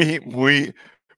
[0.00, 0.74] Muy, muy,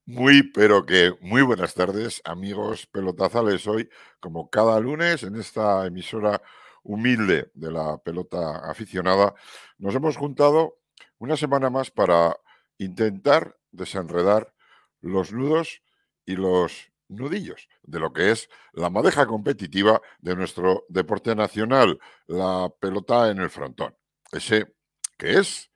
[0.07, 3.65] muy, pero que muy buenas tardes, amigos pelotazales.
[3.69, 6.43] Hoy, como cada lunes, en esta emisora
[6.83, 9.35] humilde de la pelota aficionada,
[9.79, 10.79] nos hemos juntado
[11.19, 12.37] una semana más para
[12.79, 14.53] intentar desenredar
[15.01, 15.81] los nudos
[16.27, 22.69] y los nudillos de lo que es la madeja competitiva de nuestro deporte nacional, la
[22.81, 23.97] pelota en el frontón.
[24.33, 24.75] Ese
[25.17, 25.71] que es,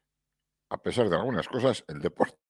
[0.70, 2.45] a pesar de algunas cosas, el deporte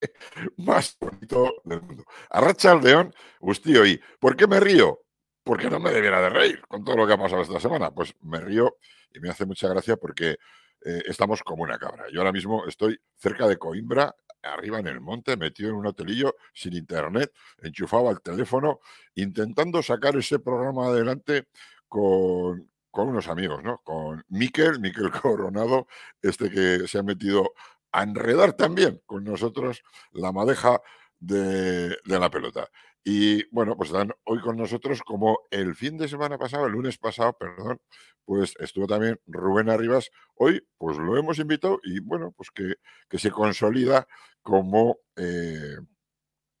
[0.56, 2.04] más bonito del mundo.
[2.30, 5.00] Arracha al león, usted ¿y por qué me río?
[5.42, 7.90] Porque no me debiera de reír con todo lo que ha pasado esta semana.
[7.90, 8.76] Pues me río
[9.12, 10.36] y me hace mucha gracia porque
[10.84, 12.04] eh, estamos como una cabra.
[12.12, 16.36] Yo ahora mismo estoy cerca de Coimbra, arriba en el monte, metido en un hotelillo
[16.54, 18.80] sin internet, enchufado al teléfono,
[19.14, 21.48] intentando sacar ese programa adelante
[21.88, 23.78] con, con unos amigos, ¿no?
[23.84, 25.86] Con Miquel, Miquel Coronado,
[26.22, 27.52] este que se ha metido
[27.92, 30.80] a enredar también con nosotros la madeja
[31.18, 32.68] de, la pelota.
[33.04, 36.98] Y bueno, pues están hoy con nosotros como el fin de semana pasado, el lunes
[36.98, 37.80] pasado, perdón,
[38.24, 40.10] pues estuvo también Rubén Arribas.
[40.34, 42.74] Hoy pues lo hemos invitado y bueno, pues que,
[43.08, 44.06] que se consolida
[44.42, 45.76] como eh,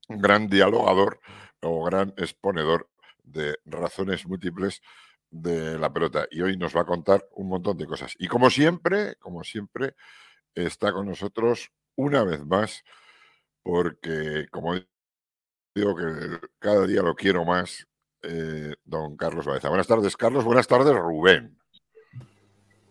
[0.08, 1.20] gran dialogador
[1.62, 2.88] o gran exponedor
[3.22, 4.80] de razones múltiples
[5.30, 6.26] de la pelota.
[6.30, 8.14] Y hoy nos va a contar un montón de cosas.
[8.18, 9.94] Y como siempre, como siempre,
[10.54, 12.84] está con nosotros una vez más,
[13.62, 14.74] porque como
[15.74, 16.04] digo que
[16.58, 17.86] cada día lo quiero más,
[18.22, 19.68] eh, don Carlos Baeza.
[19.68, 20.44] Buenas tardes, Carlos.
[20.44, 21.56] Buenas tardes, Rubén.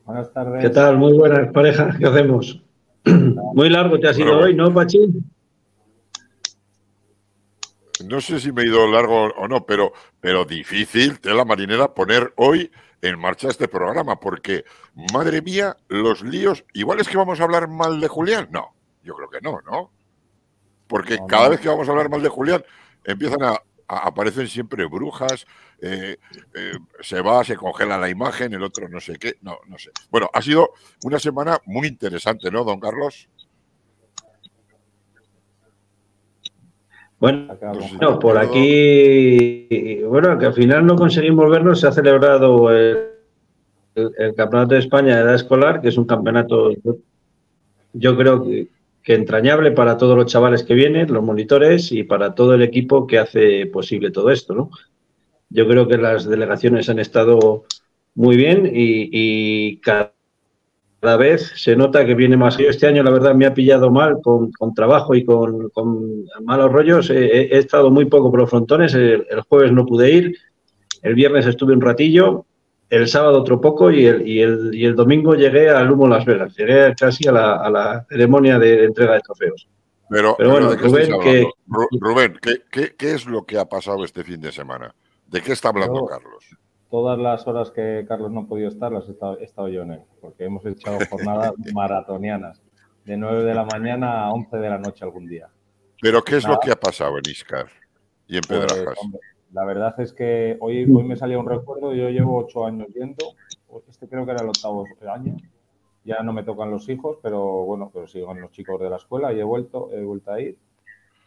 [0.06, 0.62] Buenas tardes.
[0.62, 0.98] ¿Qué tal?
[0.98, 1.96] Muy buenas parejas.
[1.98, 2.62] ¿Qué hacemos?
[3.06, 5.32] Muy largo te ha sido hoy, ¿no, Pachín?
[8.08, 11.94] No sé si me he ido largo o no, pero, pero difícil, de la marinera,
[11.94, 12.72] poner hoy
[13.02, 14.66] en marcha este programa, porque,
[15.14, 16.66] madre mía, los líos.
[16.74, 18.50] Igual es que vamos a hablar mal de Julián.
[18.52, 18.74] No,
[19.04, 19.92] yo creo que no, ¿no?
[20.88, 22.64] Porque cada vez que vamos a hablar mal de Julián,
[23.04, 25.46] empiezan a, aparecen siempre brujas,
[25.82, 26.18] eh,
[26.54, 29.92] eh, se va, se congela la imagen, el otro no sé qué, no, no sé.
[30.10, 30.74] Bueno, ha sido
[31.04, 33.30] una semana muy interesante, ¿no, don Carlos?
[37.20, 37.48] Bueno,
[38.22, 43.08] por aquí, bueno, que al final no conseguimos vernos, se ha celebrado el,
[44.38, 46.72] Campeonato de España de Edad Escolar, que es un campeonato,
[47.92, 48.70] yo creo que,
[49.04, 53.18] entrañable para todos los chavales que vienen, los monitores y para todo el equipo que
[53.18, 54.70] hace posible todo esto, ¿no?
[55.50, 57.66] Yo creo que las delegaciones han estado
[58.14, 60.14] muy bien y, y cada
[61.00, 62.58] cada vez se nota que viene más.
[62.58, 65.72] Yo este año, la verdad, me ha pillado mal con, trabajo y con,
[66.44, 67.10] malos rollos.
[67.10, 68.94] He, estado muy poco por los frontones.
[68.94, 70.38] El, jueves no pude ir.
[71.02, 72.46] El viernes estuve un ratillo.
[72.90, 76.56] El sábado otro poco y el, y el, domingo llegué al Humo Las Vegas.
[76.58, 79.70] Llegué casi a la, ceremonia de entrega de trofeos.
[80.10, 81.48] Pero, bueno, Rubén, que,
[82.00, 82.40] Rubén
[82.72, 84.94] ¿qué, es lo que ha pasado este fin de semana?
[85.28, 86.44] ¿De qué está hablando Carlos?
[86.90, 90.02] Todas las horas que Carlos no ha podido estar las he estado, yo en él,
[90.22, 92.62] porque hemos echado jornadas maratonianas,
[93.06, 95.50] de 9 de la mañana a 11 de la noche algún día.
[96.02, 97.68] ¿Pero qué es lo que ha pasado en Iscar
[98.28, 98.98] y en pues, Pedrajas?
[99.52, 103.36] la verdad es que hoy, hoy me salió un recuerdo, yo llevo 8 años yendo,
[103.88, 105.36] este creo que era el octavo año,
[106.04, 108.98] ya no me tocan los hijos, pero bueno, pero sigo en los chicos de la
[108.98, 110.58] escuela y he vuelto, he vuelto a ir.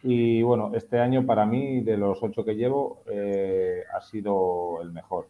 [0.01, 4.91] Y bueno, este año para mí, de los ocho que llevo, eh, ha sido el
[4.91, 5.27] mejor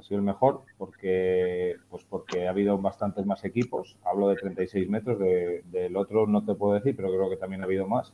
[0.00, 3.96] ha sido el mejor porque, pues porque ha habido bastantes más equipos.
[4.04, 7.66] Hablo de 36 metros, del otro no te puedo decir, pero creo que también ha
[7.66, 8.12] habido más.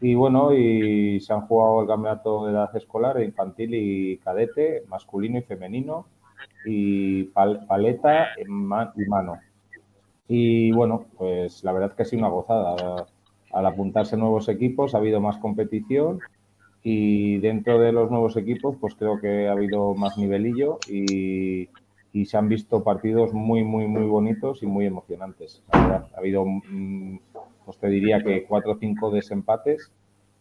[0.00, 5.38] Y bueno, y se han jugado el campeonato de edad escolar, infantil y cadete, masculino
[5.38, 6.06] y femenino,
[6.64, 9.38] y paleta y mano.
[10.28, 13.06] Y bueno, pues la verdad que ha sido una gozada.
[13.52, 16.20] Al apuntarse nuevos equipos ha habido más competición
[16.82, 21.68] y dentro de los nuevos equipos, pues creo que ha habido más nivelillo y,
[22.24, 25.62] se han visto partidos muy, muy, muy bonitos y muy emocionantes.
[25.70, 27.18] Ha habido, mm,
[27.64, 29.92] pues te diría que cuatro o cinco desempates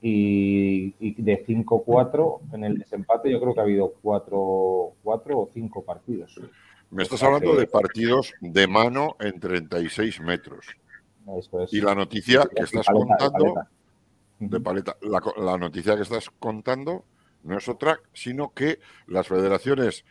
[0.02, 0.92] y,
[1.22, 6.40] de 5-4 en el desempate yo creo que ha habido cuatro, cuatro o cinco partidos.
[6.90, 10.66] Me estás hablando de partidos de mano en 36 metros.
[11.38, 11.74] Eso es.
[11.74, 13.54] Y la noticia que estás contando
[14.40, 14.98] de paleta.
[15.02, 17.06] La, noticia que estás contando
[17.44, 20.06] no es otra, sino que las federaciones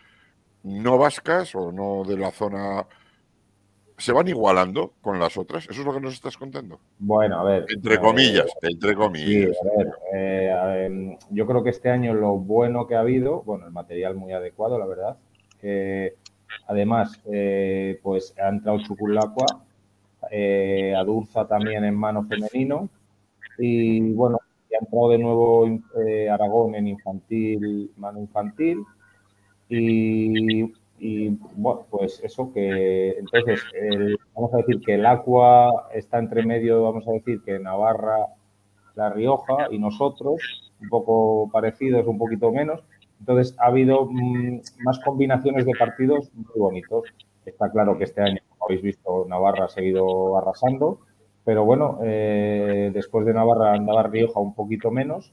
[0.63, 2.87] no vascas o no de la zona
[3.97, 5.65] se van igualando con las otras.
[5.69, 6.79] ¿Eso es lo que nos estás contando?
[6.99, 7.67] Bueno, a ver.
[7.69, 9.57] Entre comillas, entre comillas.
[10.15, 10.93] Eh, a ver,
[11.31, 14.79] yo creo que este año lo bueno que ha habido, bueno, el material muy adecuado,
[14.79, 15.17] la verdad.
[16.69, 19.65] además, eh, pues ha entrado Chuculacua
[20.31, 22.89] eh, Adurza también en mano femenino.
[23.59, 24.39] Y bueno,
[24.71, 25.67] ya entrado de nuevo
[26.07, 28.85] eh, Aragón en infantil, mano infantil.
[29.69, 33.61] Y, bueno, pues eso que entonces
[34.35, 38.27] vamos a decir que el Aqua está entre medio, vamos a decir que Navarra,
[38.97, 42.83] La Rioja y nosotros, un poco parecidos, un poquito menos.
[43.21, 47.05] Entonces ha habido mm, más combinaciones de partidos muy bonitos.
[47.45, 51.01] Está claro que este año, como habéis visto, Navarra ha seguido arrasando,
[51.49, 55.33] pero bueno, eh, después de Navarra andaba Rioja un poquito menos.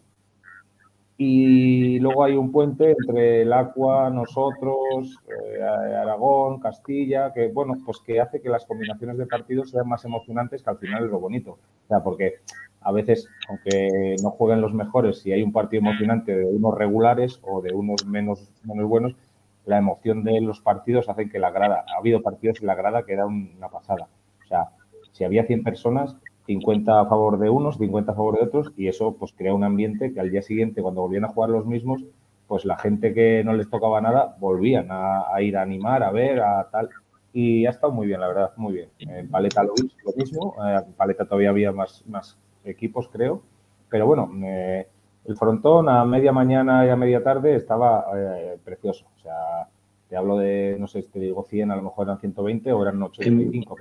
[1.18, 8.00] Y luego hay un puente entre el Aqua, nosotros, eh, Aragón, Castilla, que bueno, pues
[8.00, 11.20] que hace que las combinaciones de partidos sean más emocionantes que al final es lo
[11.20, 11.52] bonito.
[11.52, 12.36] O sea, porque
[12.80, 17.42] a veces, aunque no jueguen los mejores, si hay un partido emocionante de unos regulares
[17.44, 19.18] o de unos menos, menos buenos,
[19.66, 23.04] la emoción de los partidos hace que la grada, ha habido partidos en la grada
[23.04, 24.08] que da una pasada.
[24.46, 24.70] O sea,
[25.16, 28.90] si había 100 personas, 50 a favor de unos, 50 a favor de otros, y
[28.90, 32.04] eso pues crea un ambiente que al día siguiente, cuando volvían a jugar los mismos,
[32.48, 36.42] pues la gente que no les tocaba nada volvían a, ir a animar, a ver,
[36.42, 36.90] a tal.
[37.32, 38.90] Y ha estado muy bien, la verdad, muy bien.
[39.00, 39.74] En Paleta lo,
[40.04, 43.42] lo mismo, en Paleta todavía había más, más equipos, creo.
[43.90, 49.06] Pero bueno, el frontón a media mañana y a media tarde estaba eh, precioso.
[49.16, 49.70] O sea,
[50.10, 53.02] te hablo de, no sé, te digo 100, a lo mejor eran 120 o eran
[53.02, 53.78] 85.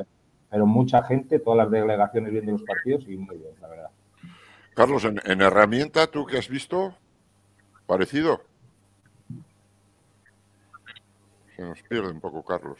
[0.54, 3.90] Pero mucha gente, todas las delegaciones viendo los partidos y muy bien, la verdad.
[4.72, 6.94] Carlos, en, en herramienta, ¿tú qué has visto?
[7.86, 8.40] ¿Parecido?
[11.56, 12.78] Se nos pierde un poco, Carlos.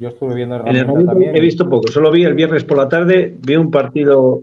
[0.00, 1.36] Yo estuve viendo el también.
[1.36, 4.42] He visto poco, solo vi el viernes por la tarde, vi un partido.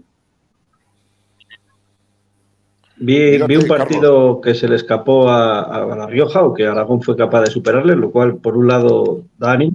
[2.96, 7.42] Vi, un partido que se le escapó a, La Rioja o que Aragón fue capaz
[7.42, 9.70] de superarle, lo cual, por un lado, Dani.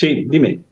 [0.00, 0.64] Sí, dime.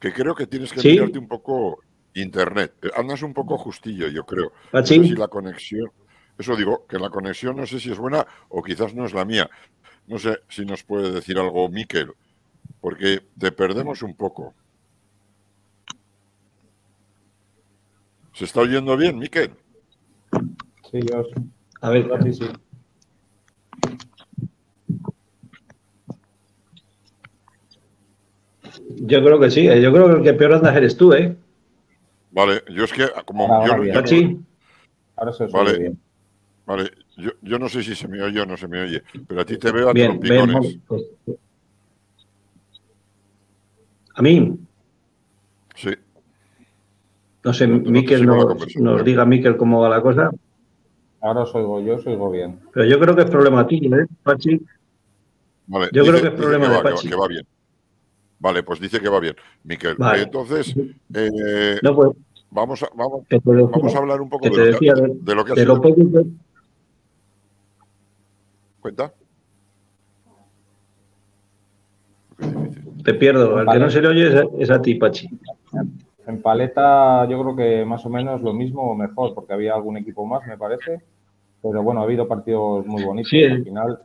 [0.00, 1.78] Que creo que tienes que mirarte un poco
[2.14, 2.74] internet.
[2.96, 4.50] Andas un poco justillo, yo creo.
[4.72, 5.92] ¿Ah, no sé si la conexión.
[6.36, 9.24] Eso digo, que la conexión no sé si es buena o quizás no es la
[9.24, 9.48] mía.
[10.08, 12.10] No sé si nos puede decir algo Miquel
[12.80, 14.54] porque te perdemos un poco.
[18.32, 19.52] ¿Se está oyendo bien, Miquel?
[20.90, 21.22] Sí, yo.
[21.80, 22.46] A ver, sí, sí.
[28.96, 29.80] Yo creo que sí, eh.
[29.80, 31.36] yo creo que el que peor andas eres tú, ¿eh?
[32.30, 34.38] Vale, yo es que como ahora, yo, yo
[35.16, 35.98] ahora se vale, bien.
[36.66, 39.40] Vale, yo, yo, no sé si se me oye o no se me oye, pero
[39.40, 40.78] a ti te veo a bien, trompicones.
[40.86, 41.02] Pues,
[44.14, 44.58] ¿A mí?
[45.76, 45.90] Sí.
[47.44, 50.30] No sé, Miquel nos, diga Miquel cómo va la cosa.
[51.20, 52.60] Ahora os oigo yo, os oigo bien.
[52.72, 54.60] Pero yo creo que es problema tuyo, ¿eh, Pachi?
[55.68, 57.08] Vale, yo creo que es problema de Pachi.
[57.08, 57.46] Que va, bien.
[58.38, 59.96] Vale, pues dice que va bien, Miquel.
[59.96, 60.22] Vale.
[60.22, 60.74] Entonces,
[61.14, 62.10] eh, no, pues,
[62.50, 65.56] vamos, a, vamos, vamos a hablar un poco de lo, que, de, lo que ha
[65.56, 65.80] sido.
[68.80, 69.12] ¿Cuenta?
[73.04, 75.28] Te pierdo, al que no se le oye es a ti, Pachi.
[76.26, 79.96] En paleta yo creo que más o menos lo mismo o mejor, porque había algún
[79.96, 81.02] equipo más, me parece.
[81.62, 83.98] Pero bueno, ha habido partidos muy bonitos sí, al final.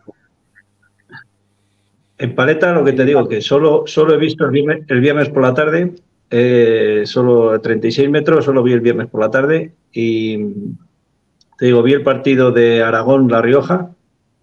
[2.22, 5.56] En paleta lo que te digo, que solo, solo he visto el viernes, por la
[5.56, 5.96] tarde,
[6.30, 10.38] eh, solo 36 metros, solo vi el viernes por la tarde y
[11.58, 13.90] te digo, vi el partido de Aragón-La Rioja,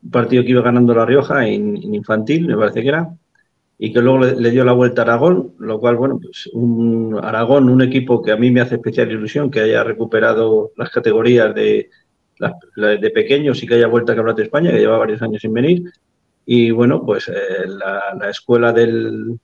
[0.03, 3.11] un partido que iba ganando La Rioja en infantil, me parece que era,
[3.79, 7.69] y que luego le, dio la vuelta a Aragón, lo cual, bueno, pues un Aragón,
[7.69, 11.91] un equipo que a mí me hace especial ilusión que haya recuperado las categorías de,
[12.77, 15.53] de pequeños y que haya vuelto a Campeonato de España, que lleva varios años sin
[15.53, 15.85] venir.
[16.51, 19.39] Y bueno, pues eh, la, escuela del,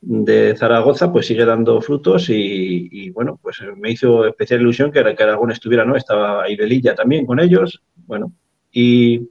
[0.00, 5.50] de Zaragoza pues sigue dando frutos y, bueno, pues me hizo especial ilusión que, Aragón
[5.50, 5.94] estuviera, ¿no?
[5.94, 8.32] Estaba Ibelilla también con ellos, bueno,
[8.72, 9.28] y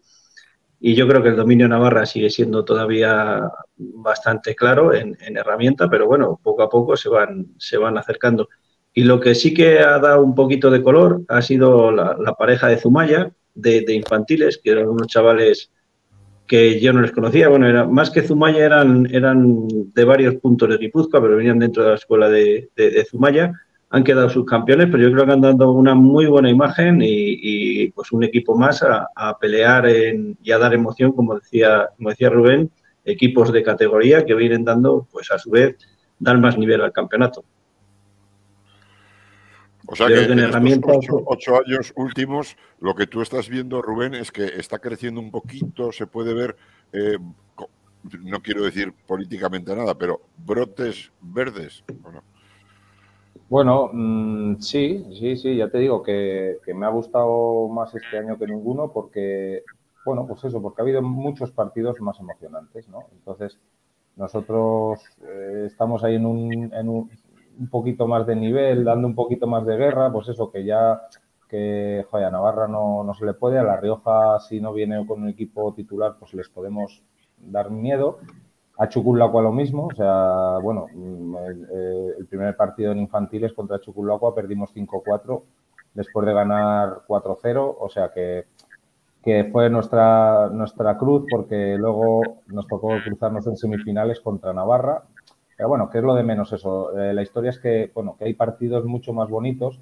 [0.83, 6.07] y yo creo que el dominio Navarra sigue siendo todavía bastante claro en, herramienta, pero
[6.07, 8.49] bueno, poco a poco se van, se van acercando.
[8.91, 12.67] Y lo que sí que ha dado un poquito de color ha sido la, pareja
[12.67, 15.71] de Zumaya, de, infantiles, que eran unos chavales
[16.51, 17.47] que yo no les conocía.
[17.47, 21.81] Bueno, era, más que Zumaya eran, eran de varios puntos de Guipúzcoa, pero venían dentro
[21.81, 23.53] de la escuela de, de Zumaya
[23.89, 28.11] han quedado subcampeones, pero yo creo que han dado una muy buena imagen y, pues
[28.11, 32.69] un equipo más a, pelear y a dar emoción, como decía, como decía Rubén,
[33.03, 35.75] equipos de categoría que vienen dando, pues a su vez,
[36.19, 37.43] dar más nivel al campeonato.
[39.91, 40.97] O sea que, en, herramientas...
[41.25, 45.91] ocho, años últimos, lo que tú estás viendo, Rubén, es que está creciendo un poquito,
[45.91, 46.55] se puede ver
[46.93, 47.17] eh,
[48.23, 52.23] no quiero decir políticamente nada, pero brotes verdes, bueno.
[53.49, 58.37] Bueno, mm, sí, sí, sí, ya te digo que, me ha gustado más este año
[58.37, 59.63] que ninguno porque,
[60.05, 63.07] bueno, pues eso, porque ha habido muchos partidos más emocionantes, ¿no?
[63.11, 63.59] Entonces,
[64.15, 67.09] nosotros eh, estamos ahí en un, en un,
[67.61, 71.01] un, poquito más de nivel, dando un poquito más de guerra, pues eso, que ya
[71.47, 75.05] que joder, a Navarra no, no se le puede, a La Rioja si no viene
[75.05, 77.03] con un equipo titular, pues les podemos
[77.37, 78.19] dar miedo.
[78.77, 83.81] A Chuculacua lo mismo, o sea, bueno, mm, eh, el, primer partido en infantiles contra
[83.81, 85.43] Chuculacua perdimos 5-4
[85.93, 88.45] después de ganar 4-0, o sea que,
[89.21, 95.03] que, fue nuestra, nuestra cruz porque luego nos tocó cruzarnos en semifinales contra Navarra.
[95.61, 96.97] Pero bueno, ¿qué es lo de menos eso?
[96.97, 99.79] Eh, la historia es que, bueno, que hay partidos mucho más bonitos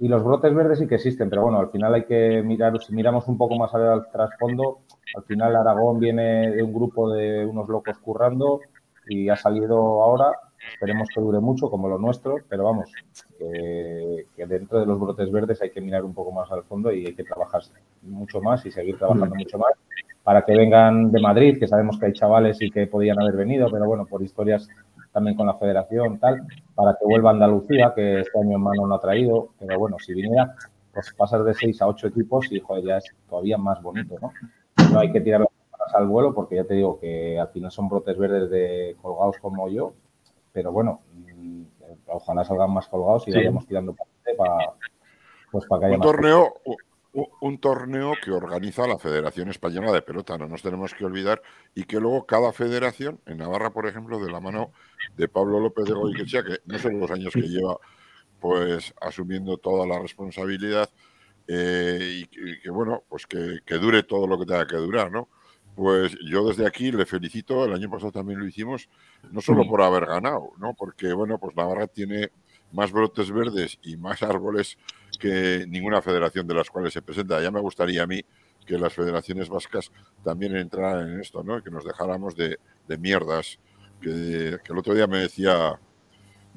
[0.00, 2.94] y los brotes verdes sí que existen, pero bueno, al final hay que mirar, si
[2.94, 4.78] miramos un poco más al trasfondo,
[5.14, 8.62] al final Aragón viene de un grupo de unos locos currando
[9.06, 10.32] y ha salido ahora.
[10.72, 12.90] Esperemos que dure mucho, como lo nuestro, pero vamos,
[13.38, 17.04] que, dentro de los brotes verdes hay que mirar un poco más al fondo y
[17.04, 17.60] hay que trabajar
[18.00, 19.74] mucho más y seguir trabajando mucho más
[20.24, 23.70] para que vengan de Madrid, que sabemos que hay chavales y que podían haber venido,
[23.70, 24.68] pero bueno, por historias
[25.14, 26.44] también con la federación, tal,
[26.74, 29.96] para que vuelva a Andalucía, que este año en mano no ha traído, pero bueno,
[30.00, 30.56] si viniera,
[30.92, 34.32] pues pasar de seis a ocho equipos y joder, ya es todavía más bonito, ¿no?
[34.92, 37.88] no hay que tirar las al vuelo porque ya te digo que al final son
[37.88, 39.94] brotes verdes de colgados como yo,
[40.52, 41.62] pero bueno, mm,
[42.08, 43.94] ojalá salgan más colgados y vayamos tirando
[44.36, 44.72] para,
[45.52, 46.54] pues para que haya un torneo
[47.14, 51.40] un torneo que organiza la Federación Española de Pelota, no nos tenemos que olvidar,
[51.74, 54.72] y que luego cada federación, en Navarra, por ejemplo, de la mano
[55.16, 57.78] de Pablo López de Goiquechea, que no son los años que lleva
[58.40, 60.90] pues asumiendo toda la responsabilidad,
[61.46, 65.28] eh, y, que, bueno, pues que, dure todo lo que tenga que durar, ¿no?
[65.76, 68.88] Pues yo desde aquí le felicito, el año pasado también lo hicimos,
[69.30, 70.74] no solo por haber ganado, ¿no?
[70.74, 72.30] Porque, bueno, pues Navarra tiene
[72.74, 74.76] más brotes verdes y más árboles
[75.18, 77.40] que ninguna federación de las cuales se presenta.
[77.40, 78.20] Ya me gustaría a mí
[78.66, 79.90] que las federaciones vascas
[80.22, 81.62] también entraran en esto, ¿no?
[81.62, 82.58] Que nos dejáramos de,
[82.98, 83.58] mierdas.
[84.00, 85.78] Que, el otro día me decía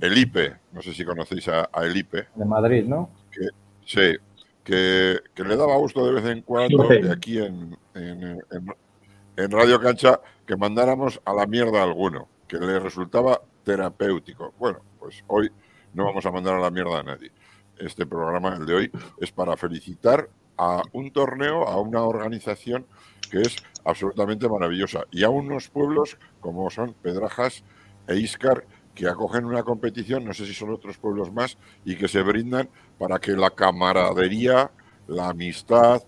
[0.02, 2.28] Elipe, no sé si conocéis a, Elipe.
[2.36, 3.12] De Madrid, ¿no?
[3.32, 3.48] Que,
[3.86, 4.18] sí,
[4.64, 10.58] que, le daba gusto de vez en cuando de aquí en, en, Radio Cancha que
[10.58, 14.54] mandáramos a la mierda a alguno, que le resultaba terapéutico.
[14.58, 15.52] Bueno, pues hoy
[15.94, 17.32] no vamos a mandar a la mierda a nadie.
[17.78, 22.86] Este programa, el de hoy, es para felicitar a un torneo, a una organización
[23.30, 27.64] que es absolutamente maravillosa y a unos pueblos como son Pedrajas
[28.08, 28.66] e Iscar
[28.96, 32.68] que acogen una competición, no sé si son otros pueblos más, y que se brindan
[32.98, 34.72] para que la camaradería,
[35.08, 36.02] la amistad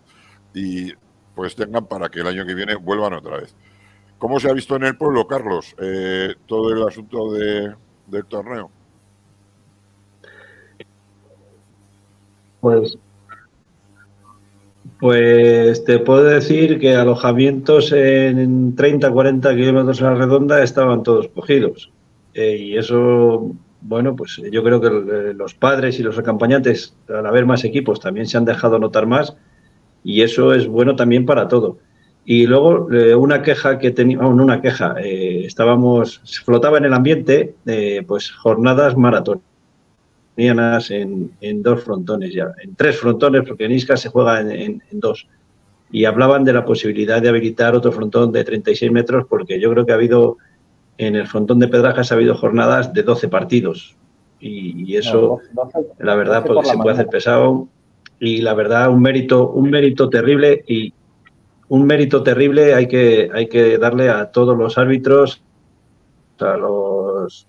[0.55, 0.93] y
[1.35, 3.55] pues tengan para que el año que viene vuelvan otra vez.
[4.17, 7.75] ¿Cómo se ha visto en el pueblo, Carlos, eh, todo el asunto de,
[8.07, 8.71] del torneo?
[12.61, 12.97] Pues,
[14.99, 21.29] pues te puedo decir que alojamientos en 30, 40 kilómetros a la redonda estaban todos
[21.29, 21.91] cogidos.
[22.33, 27.25] Eh, y eso, bueno, pues yo creo que eh, los padres y los acompañantes, al
[27.25, 29.35] haber más equipos, también se han dejado notar más
[30.03, 31.77] y eso es bueno también para todo.
[32.25, 37.55] Y luego eh, una queja que teníamos, no una queja, estábamos, flotaba en el ambiente,
[38.05, 39.41] pues jornadas maratón
[40.47, 45.27] en, en, dos frontones ya, en tres frontones, porque en Isca se juega en, dos.
[45.91, 49.85] Y hablaban de la posibilidad de habilitar otro frontón de 36 metros, porque yo creo
[49.85, 50.37] que ha habido
[50.97, 53.95] en el frontón de Pedrajas ha habido jornadas de 12 partidos.
[54.41, 55.39] Y, eso,
[55.97, 57.67] la verdad, porque se puede hacer pesado.
[58.19, 60.93] Y la verdad un mérito, un mérito terrible y
[61.69, 65.41] un mérito terrible hay que, hay que darle a todos los árbitros,
[66.39, 67.47] a los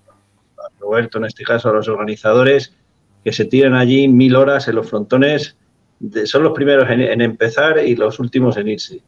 [0.59, 2.75] a Roberto en este caso, a los organizadores,
[3.25, 5.57] que se tiran allí mil horas en los frontones,
[6.25, 9.03] son los primeros en, empezar y los últimos en irse.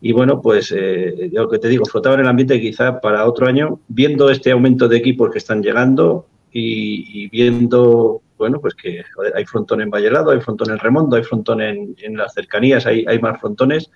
[0.00, 3.46] Y bueno, pues eh, lo que te digo, flotaba en el ambiente quizá para otro
[3.46, 9.04] año, viendo este aumento de equipos que están llegando y, viendo, bueno, pues que
[9.34, 13.18] hay frontón en Vallelado, hay frontón en Remondo, hay frontón en, las cercanías, hay, hay
[13.18, 13.90] más frontones,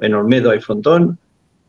[0.00, 1.18] en Olmedo hay frontón,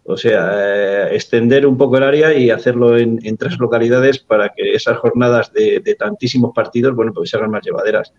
[0.06, 4.74] o sea, eh, extender un poco el área y hacerlo en, tres localidades para que
[4.74, 8.14] esas jornadas de, tantísimos partidos, bueno, pues se hagan más llevaderas.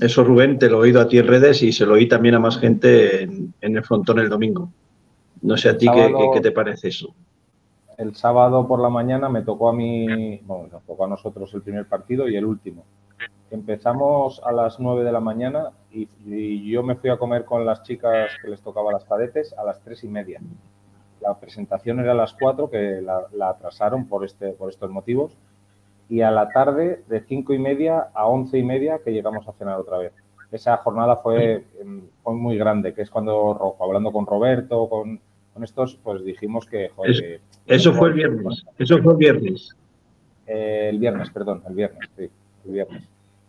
[0.00, 2.34] Eso, Rubén, te lo he oído a ti en redes y se lo oí también
[2.34, 4.70] a más gente en, el frontón el domingo.
[5.42, 7.14] No sé a ti qué, te parece eso.
[7.98, 11.62] El sábado por la mañana me tocó a mí, bueno, nos tocó a nosotros el
[11.62, 12.84] primer partido y el último.
[13.50, 17.82] Empezamos a las 9 de la mañana y, yo me fui a comer con las
[17.82, 20.40] chicas que les tocaba las cadetes a las tres y media.
[21.20, 25.36] la presentación era a las 4, que la, atrasaron por, este, por estos motivos,
[26.10, 29.52] y a la tarde de 5 y media a 11 y media que llegamos a
[29.52, 30.12] cenar otra vez.
[30.52, 35.18] Esa jornada fue, em, fue muy grande, que es cuando, hablando con Roberto, con,
[35.54, 36.90] con estos, pues dijimos que...
[36.90, 39.70] Joder, eso, fue el viernes, eso fue el viernes.
[40.46, 42.28] Eh, el viernes, perdón, el viernes, sí,
[42.66, 43.02] el viernes.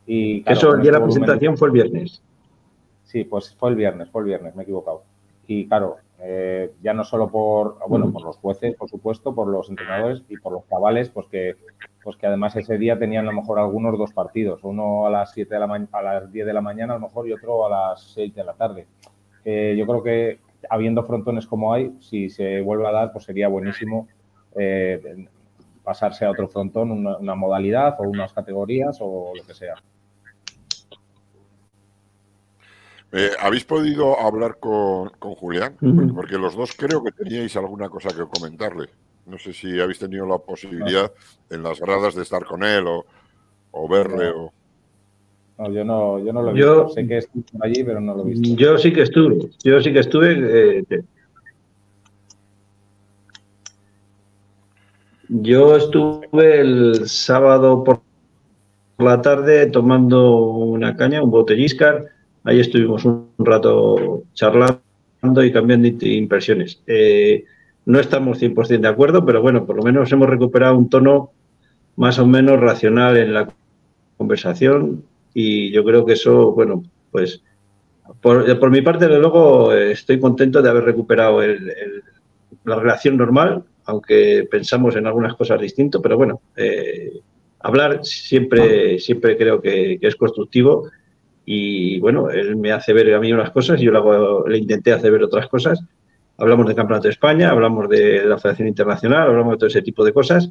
[0.07, 2.21] Y, Eso, día de la presentación fue el viernes.
[3.15, 5.03] Sí, pues fue el viernes, fue el viernes, me he equivocado.
[5.47, 9.69] Y claro, eh, ya no solo por, bueno, por los jueces, por supuesto, por los
[9.69, 11.55] entrenadores y por los cabales, pues que,
[12.03, 15.31] pues que además ese día tenían a lo mejor algunos dos partidos, uno a las
[15.31, 17.69] 7 de la a las 10 de la mañana a lo mejor y otro a
[17.69, 18.85] las 6 de la tarde.
[19.45, 24.09] yo creo que habiendo frontones como hay, si se vuelve a dar, pues sería buenísimo
[24.57, 25.25] eh,
[25.85, 29.75] pasarse a otro frontón, una, modalidad o unas categorías o lo que sea.
[33.11, 35.75] Eh, ¿Habéis podido hablar con, Julián?
[36.13, 38.89] Porque los dos creo que teníais alguna cosa que comentarle.
[39.25, 41.11] No sé si habéis tenido la posibilidad
[41.49, 44.31] en las gradas de estar con él o, verle.
[44.31, 44.53] No.
[45.57, 45.71] O...
[45.71, 46.89] yo no, yo no lo he visto.
[46.89, 48.55] sé que estuve allí, pero no lo he visto.
[48.55, 49.49] Yo sí que estuve.
[49.63, 50.83] Yo sí que estuve.
[50.89, 51.03] Eh,
[55.27, 58.01] Yo estuve el sábado por
[58.99, 62.14] la tarde tomando una caña, un botelliscar.
[62.45, 66.81] Ahí estuvimos un rato charlando y cambiando impresiones.
[66.87, 67.43] Eh,
[67.85, 71.31] no estamos 100% de acuerdo, pero bueno, por lo menos hemos recuperado un tono
[71.95, 73.49] más o menos racional en la
[74.17, 75.03] conversación
[75.33, 77.41] y yo creo que eso, bueno, pues
[78.21, 81.41] por, mi parte, desde luego, estoy contento de haber recuperado
[82.63, 87.19] la relación normal aunque pensamos en algunas cosas distintas, pero bueno, eh,
[87.59, 90.89] hablar siempre, siempre creo que, es constructivo
[91.45, 95.11] y bueno, él me hace ver a mí unas cosas y yo le, intenté hacer
[95.11, 95.79] ver otras cosas.
[96.37, 100.03] Hablamos del Campeonato de España, hablamos de la Federación Internacional, hablamos de todo ese tipo
[100.03, 100.49] de cosas,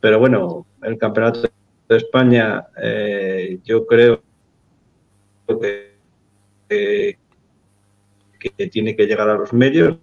[0.00, 4.22] pero bueno, el Campeonato de España eh, yo creo
[5.48, 7.18] que,
[8.70, 9.96] tiene que llegar a los medios,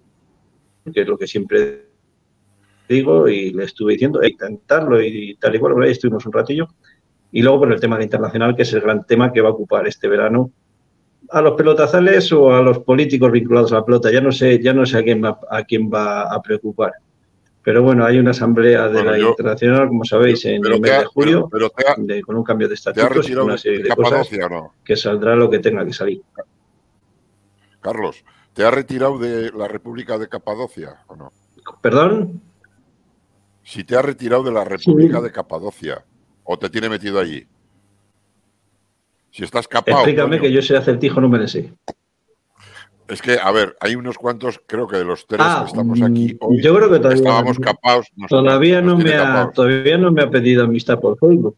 [0.92, 1.86] que es lo que siempre
[2.88, 6.68] digo, y le estuve diciendo, intentarlo y tal y cual, ahí estuvimos un ratillo.
[7.32, 9.52] Y luego por el tema de internacional, que es el gran tema que va a
[9.52, 10.50] ocupar este verano
[11.30, 14.12] a los pelotazales o a los políticos vinculados a la pelota.
[14.12, 16.92] Ya no sé, ya no sé a quién va, a quién va a preocupar.
[17.64, 21.48] Pero bueno, hay una asamblea de la internacional, como sabéis, en el mes de julio,
[22.26, 24.28] con un cambio de estatutos y una serie de, cosas
[24.84, 26.20] que saldrá lo que tenga que salir.
[27.80, 31.32] Carlos, ¿te ha retirado de la República de Capadocia o no?
[31.80, 32.42] ¿Perdón?
[33.62, 36.04] si te ha retirado de la República de Capadocia
[36.44, 37.46] o te tiene metido allí.
[39.30, 39.98] Si estás capado.
[39.98, 41.72] Explícame que yo sé acertijo, no me lo sé.
[43.08, 46.00] Es que, a ver, hay unos cuantos, creo que de los tres ah, que estamos
[46.00, 48.06] aquí mm, hoy, yo creo que todavía, estábamos capados.
[48.28, 51.56] todavía, no me ha, todavía no me ha pedido amistad por Facebook.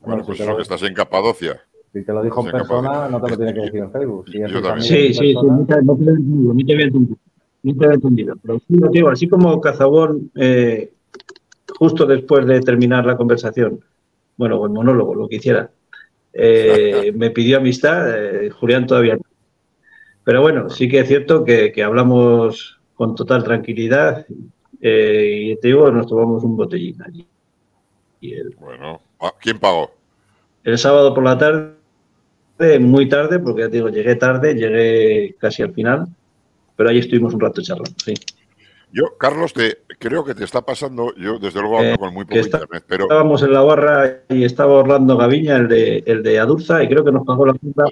[0.00, 1.60] Bueno, pues eso que estás en Capadocia.
[1.92, 4.26] Si te lo dijo en persona, no te lo tiene que decir en Facebook.
[4.78, 6.12] sí, sí, sí, no te, no te,
[7.62, 8.36] no te he entendido.
[8.40, 10.92] Pero digo, así como Cazabón, eh,
[11.80, 13.82] justo después de terminar la conversación,
[14.36, 15.70] bueno, el monólogo, lo que hiciera,
[16.34, 19.22] eh, me pidió amistad, eh, Julián todavía no.
[20.22, 24.26] Pero bueno, sí que es cierto que, hablamos con total tranquilidad
[24.82, 27.26] y te digo, nos tomamos un botellín allí.
[28.60, 29.90] Bueno, ah, ¿quién pagó?
[30.62, 35.62] El sábado por la tarde, muy tarde, porque ya te digo, llegué tarde, llegué casi
[35.62, 36.06] al final
[36.80, 38.14] pero ahí estuvimos un rato charlando, sí.
[38.92, 42.24] Yo, Carlos, te, creo que te está pasando, yo desde luego hablo eh, con muy
[42.24, 43.04] poco internet, pero...
[43.04, 47.04] Estábamos en la barra y estaba Orlando Gaviña, el de, el de Adurza, y creo
[47.04, 47.84] que nos pagó la cuenta.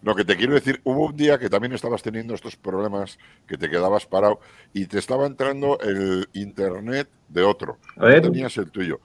[0.00, 3.58] Lo que te quiero decir, hubo un día que también estabas teniendo estos problemas, que
[3.58, 4.40] te quedabas parado,
[4.72, 7.78] y te estaba entrando el internet de otro.
[7.96, 8.22] A ver.
[8.22, 9.00] tenías el tuyo.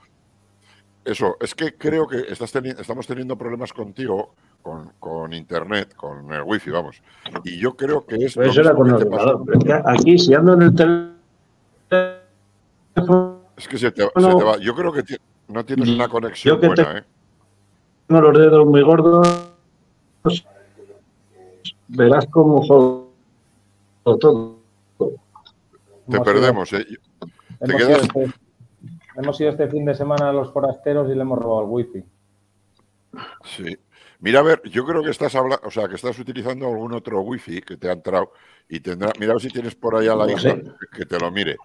[1.04, 4.36] Eso, es que creo que estás estamos teniendo problemas contigo
[5.00, 7.02] con, internet, con el wifi, vamos.
[7.44, 8.36] Y yo creo que es.
[8.36, 9.44] Pues era con el ordenador.
[9.86, 10.74] Aquí, si ando en el
[11.86, 13.44] teléfono.
[13.58, 14.58] Es que se te, va.
[14.58, 15.04] Yo creo que
[15.50, 17.04] no tienes una conexión buena, ¿eh?
[18.08, 19.54] Tengo los dedos muy gordos.
[21.90, 23.10] Verás cómo jodo
[24.04, 24.58] todo.
[26.10, 26.86] Te perdemos, ¿eh?
[27.60, 28.04] Te quedas.
[28.04, 28.32] Este,
[29.16, 32.04] hemos ido este fin de semana a los forasteros y le hemos robado el wifi.
[33.44, 33.78] Sí.
[34.20, 37.20] Mira, a ver, yo creo que estás hablando, o sea, que estás utilizando algún otro
[37.22, 38.32] wifi que te ha entrado
[38.70, 40.56] y tendrá, mira si tienes por ahí a la hija
[40.96, 41.58] que te lo mire,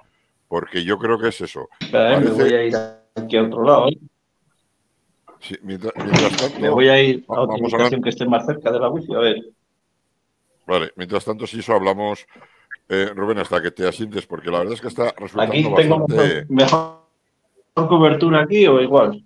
[0.49, 1.69] porque yo creo que es eso.
[1.93, 2.77] me voy a ir
[3.15, 3.89] aquí a otro lado.
[3.89, 3.99] ¿eh?
[5.39, 8.81] Sí, mientras, tanto, me voy a ir a otra ubicación que esté más cerca de
[8.81, 9.37] la wifi, a ver.
[10.67, 12.27] Vale, mientras tanto, si eso hablamos,
[12.89, 16.01] eh, Rubén, hasta que te asientes, porque la verdad es que está resultando Aquí tengo
[16.01, 16.47] bastante...
[16.49, 16.99] mejor
[17.75, 19.25] cobertura aquí o igual.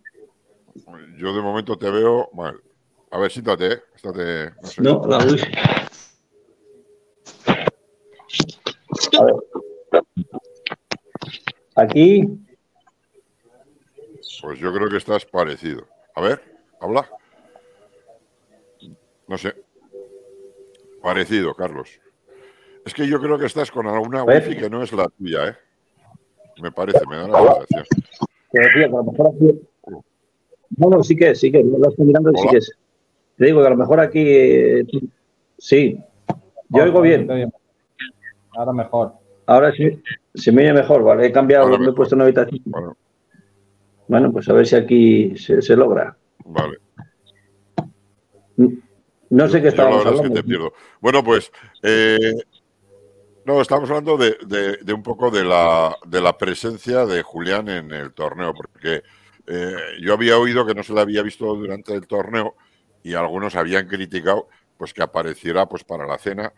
[1.23, 2.61] Yo de momento te veo mal.
[3.13, 3.83] A ver, siéntate, ¿eh?
[3.95, 4.83] Estate, no sé.
[4.83, 5.53] No, la wifi.
[9.17, 9.35] A ver.
[11.77, 12.25] Aquí,
[14.43, 15.87] Pues yo creo que estás parecido.
[16.17, 16.43] A ver,
[16.81, 17.09] habla.
[19.29, 19.55] No sé.
[21.01, 22.01] Parecido, Carlos.
[22.85, 25.57] Es que yo creo que estás con alguna wifi que no es la tuya, ¿eh?
[26.61, 27.85] Me parece, me da la sensación.
[28.51, 29.72] te decía que a lo mejor.
[30.77, 31.63] No, no, sí que es, sí que.
[31.63, 32.73] Lo estoy mirando y sí que es.
[33.37, 34.23] Te digo que a lo mejor aquí.
[34.25, 34.85] eh,
[35.59, 35.99] Sí.
[36.71, 37.29] Yo oigo bien.
[38.57, 39.13] Ahora mejor.
[39.47, 40.03] Ahora sí.
[40.35, 41.27] Se me oye mejor, ¿vale?
[41.27, 42.61] He cambiado, Ahora me he puesto una habitación.
[42.65, 42.97] Bueno,
[44.09, 46.17] Bueno, pues a ver si aquí se, se logra.
[46.45, 46.79] vale.
[49.31, 50.35] No sé qué Yo la estábamos verdad es que hablando.
[50.43, 50.73] te pierdo.
[51.01, 51.51] Bueno, pues.
[51.83, 52.35] eh,
[53.45, 57.69] no, estamos hablando de, de- de un poco de la, de la presencia de Julián
[57.69, 59.03] en el torneo, porque
[59.46, 62.55] eh, yo había oído que no se le había visto durante el torneo
[63.02, 66.52] y algunos habían criticado pues que apareciera pues para la cena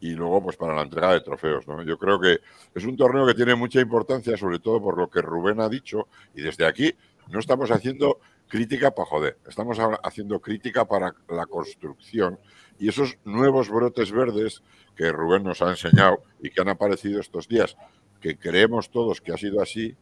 [0.00, 1.64] y luego pues para la entrega de trofeos.
[1.86, 2.40] Yo creo que
[2.74, 6.08] es un torneo que tiene mucha importancia, sobre todo por lo que Rubén ha dicho,
[6.34, 6.94] y desde aquí
[7.28, 12.38] no estamos haciendo crítica para joder, estamos haciendo crítica para la construcción
[12.78, 14.62] y esos nuevos brotes verdes
[14.94, 17.76] que Rubén nos ha enseñado y que han aparecido estos días,
[18.20, 19.96] que creemos todos que ha sido así,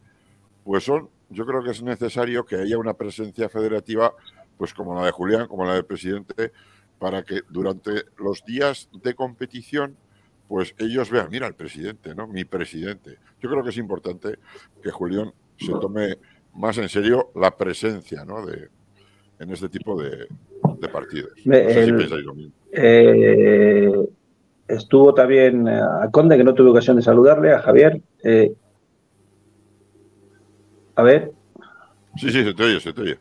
[0.65, 4.13] pues son, yo creo que es necesario que haya una presencia federativa,
[4.57, 6.51] pues como la de Julián, como la del presidente,
[6.99, 9.95] para que durante los días de competición,
[10.49, 12.27] pues ellos vean, mira el presidente, ¿no?
[12.27, 13.17] Mi presidente.
[13.39, 14.39] Yo creo que es importante
[14.83, 16.17] que Julián se tome
[16.55, 18.45] más en serio la presencia, ¿no?
[18.45, 18.69] De,
[19.39, 20.27] en este tipo de,
[20.79, 21.31] de partidos.
[21.45, 22.53] No sé si el- pensáis lo mismo.
[22.71, 23.91] Eh,
[24.67, 28.01] estuvo también eh, a Conde, que no tuve ocasión de saludarle, a Javier.
[28.23, 28.53] Eh,
[30.95, 31.31] a ver,
[32.17, 33.17] Sí, sí, se te oye, se te oye.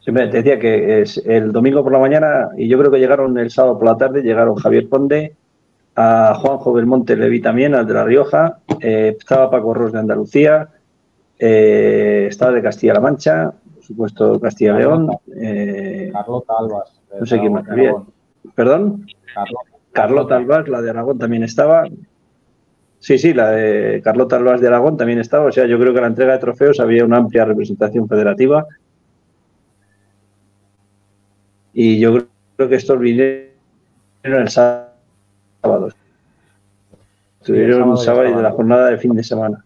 [0.00, 3.36] siempre te decía que es el domingo por la mañana, y yo creo que llegaron
[3.38, 5.34] el sábado por la tarde, llegaron Javier Conde,
[5.94, 10.68] a Juanjo Belmonte Leví también, al de La Rioja, eh, estaba Paco Ros de Andalucía,
[11.38, 17.00] eh, estaba de Castilla-La Mancha, por supuesto Castilla-León, eh, Carlota Albas.
[17.18, 17.64] No sé quién más
[18.54, 19.06] perdón.
[19.34, 19.70] Carlota.
[19.92, 21.84] Carlota Albas, la de Aragón también estaba.
[23.00, 25.46] Sí, sí, la de Carlota Albas de Aragón también estaba.
[25.46, 28.66] O sea, yo creo que en la entrega de trofeos había una amplia representación federativa.
[31.72, 33.48] Y yo creo que estos vinieron
[34.22, 35.88] el sábado.
[37.40, 39.64] Estuvieron sábado el sábado y de la jornada de fin de semana.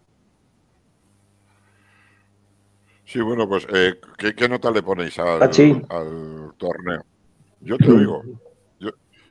[3.04, 5.82] Sí, bueno, pues, eh, ¿qué, qué nota le ponéis al, Pachi.
[5.88, 7.04] al torneo?
[7.60, 8.22] Yo te oigo.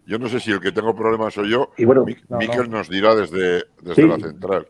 [0.05, 1.71] Yo, no sé si el que tengo problemas soy yo.
[1.77, 2.77] Y bueno, No, Miquel no.
[2.77, 4.07] nos dirá desde, desde Sí.
[4.07, 4.67] la central.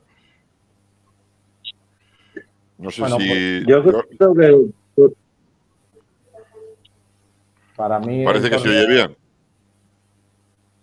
[2.77, 3.27] No sé Bueno, si.
[3.27, 5.13] pues, yo yo- creo que
[7.75, 8.23] Para mí.
[8.23, 9.17] parece que se oye bien.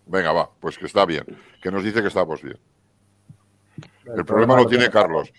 [0.06, 1.24] Venga, va, pues que está bien.
[1.62, 2.58] Que nos dice que estamos bien.
[4.16, 5.32] El, problema lo tiene Carlos.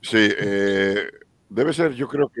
[0.00, 1.10] Sí, eh,
[1.50, 2.40] debe ser, yo creo que.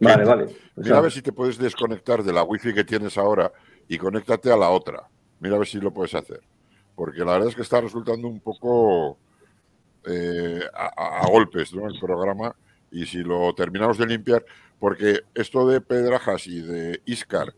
[0.00, 0.44] Vale, que- vale.
[0.44, 3.50] O Mira sea, a ver si te puedes desconectar de la wifi que tienes ahora
[3.88, 5.08] y conéctate a la otra.
[5.40, 6.40] Mira a ver si lo puedes hacer.
[6.94, 9.18] Porque la verdad es que está resultando un poco
[10.06, 11.88] eh, a, golpes ¿no?
[11.88, 12.54] el programa.
[12.92, 14.44] Y si lo terminamos de limpiar,
[14.78, 17.54] porque esto de Pedrajas y de Iscar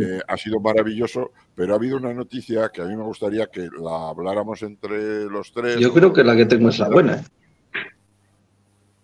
[0.00, 3.68] eh, ha sido maravilloso, pero ha habido una noticia que a mí me gustaría que
[3.78, 5.78] la habláramos entre los tres.
[5.78, 7.22] yo creo que la que tengo es la buena.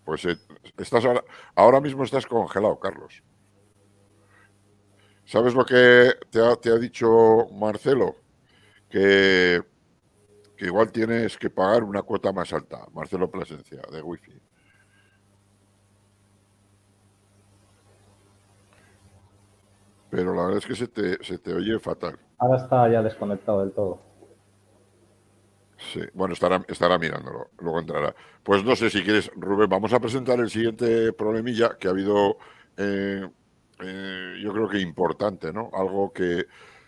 [0.03, 0.37] Pues eh,
[0.77, 1.23] estás ahora,
[1.55, 3.23] ahora mismo estás congelado, Carlos.
[5.29, 8.15] ¿Sabes lo que te ha, te ha dicho Marcelo?
[8.89, 9.61] Que,
[10.57, 14.41] que igual tienes que pagar una cuota más alta, Marcelo Plasencia, de Wi-Fi.
[20.09, 22.17] Pero la verdad es que se te, se te oye fatal.
[22.39, 24.01] Ahora está ya desconectado del todo.
[25.93, 28.15] Sí, bueno, estará, estará mirándolo, luego entrará.
[28.41, 32.39] Pues no sé si quieres, Rubén, vamos a presentar el siguiente problemilla que ha habido,
[32.77, 33.29] eh,
[33.81, 35.69] eh, yo creo que importante, ¿no?
[35.73, 36.45] Algo que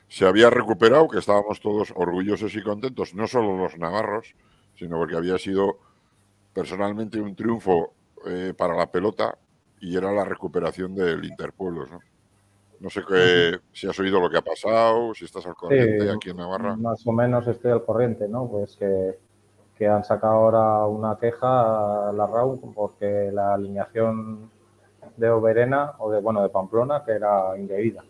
[0.08, 4.36] se había recuperado, que estábamos todos orgullosos y contentos, no solo los navarros,
[4.76, 5.80] sino porque había sido
[6.54, 7.94] personalmente un triunfo
[8.26, 9.38] eh, para la pelota
[9.80, 12.00] y era la recuperación del Interpueblos, ¿no?
[12.82, 16.32] No sé qué, si has oído lo que ha pasado, si estás al corriente aquí
[16.32, 16.76] en Navarra.
[16.76, 18.48] Más o menos estoy al corriente, ¿no?
[18.48, 19.20] Pues que,
[19.78, 24.50] que han sacado ahora una queja a la RAU porque la alineación
[25.18, 28.04] de Oberena, o de, bueno, de Pamplona, que era indebida.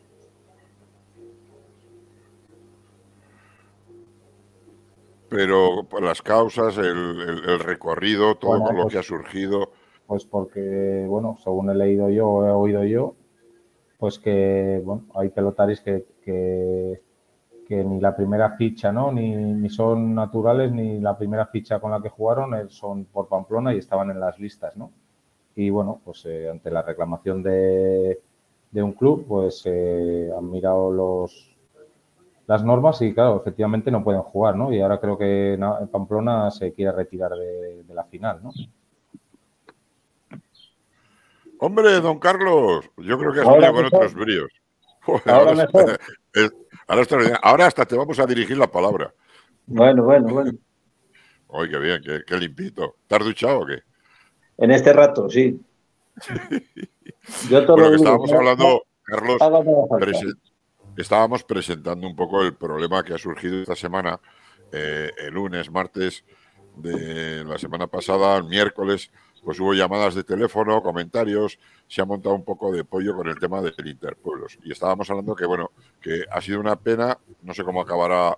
[5.32, 9.72] pero las causas, el, recorrido, todo lo pues que ha surgido.
[10.06, 13.16] Pues porque, bueno, según he leído yo o he oído yo,
[13.98, 17.00] pues que bueno, hay pelotaris que, que,
[17.70, 19.14] ni la primera ficha, ¿no?
[19.14, 23.30] Ni, ni, son naturales, ni la primera ficha con la que jugaron eh, son por
[23.30, 24.92] Pamplona y estaban en las listas, ¿no?
[25.56, 28.20] Y bueno, pues eh, ante la reclamación de,
[28.72, 31.52] de un club, pues eh, han mirado los
[32.52, 34.74] las normas y claro, efectivamente no pueden jugar, ¿no?
[34.74, 35.58] Y ahora creo que
[35.90, 38.52] Pamplona se quiere retirar de, la final, ¿no?
[41.60, 44.52] Hombre, don Carlos, yo creo que has venido con otros bríos.
[45.28, 46.00] ahora, mejor.
[47.42, 49.14] ahora, hasta te vamos a dirigir la palabra.
[49.68, 50.52] Bueno, bueno, bueno.
[51.54, 52.96] Ay, qué bien, qué, limpito.
[53.08, 53.82] ¿Te has duchado o qué?
[54.62, 55.60] En este rato, sí.
[57.50, 59.38] yo todo bueno, estábamos hablando, Carlos,
[60.96, 64.20] estábamos presentando un poco el problema que ha surgido esta semana,
[64.72, 66.24] eh, el lunes, martes
[66.76, 69.10] de la semana pasada, el miércoles,
[69.44, 73.40] pues hubo llamadas de teléfono, comentarios, se ha montado un poco de pollo con el
[73.40, 74.60] tema del Interpueblos.
[74.64, 78.38] Y estábamos hablando que, bueno, que ha sido una pena, no sé cómo acabará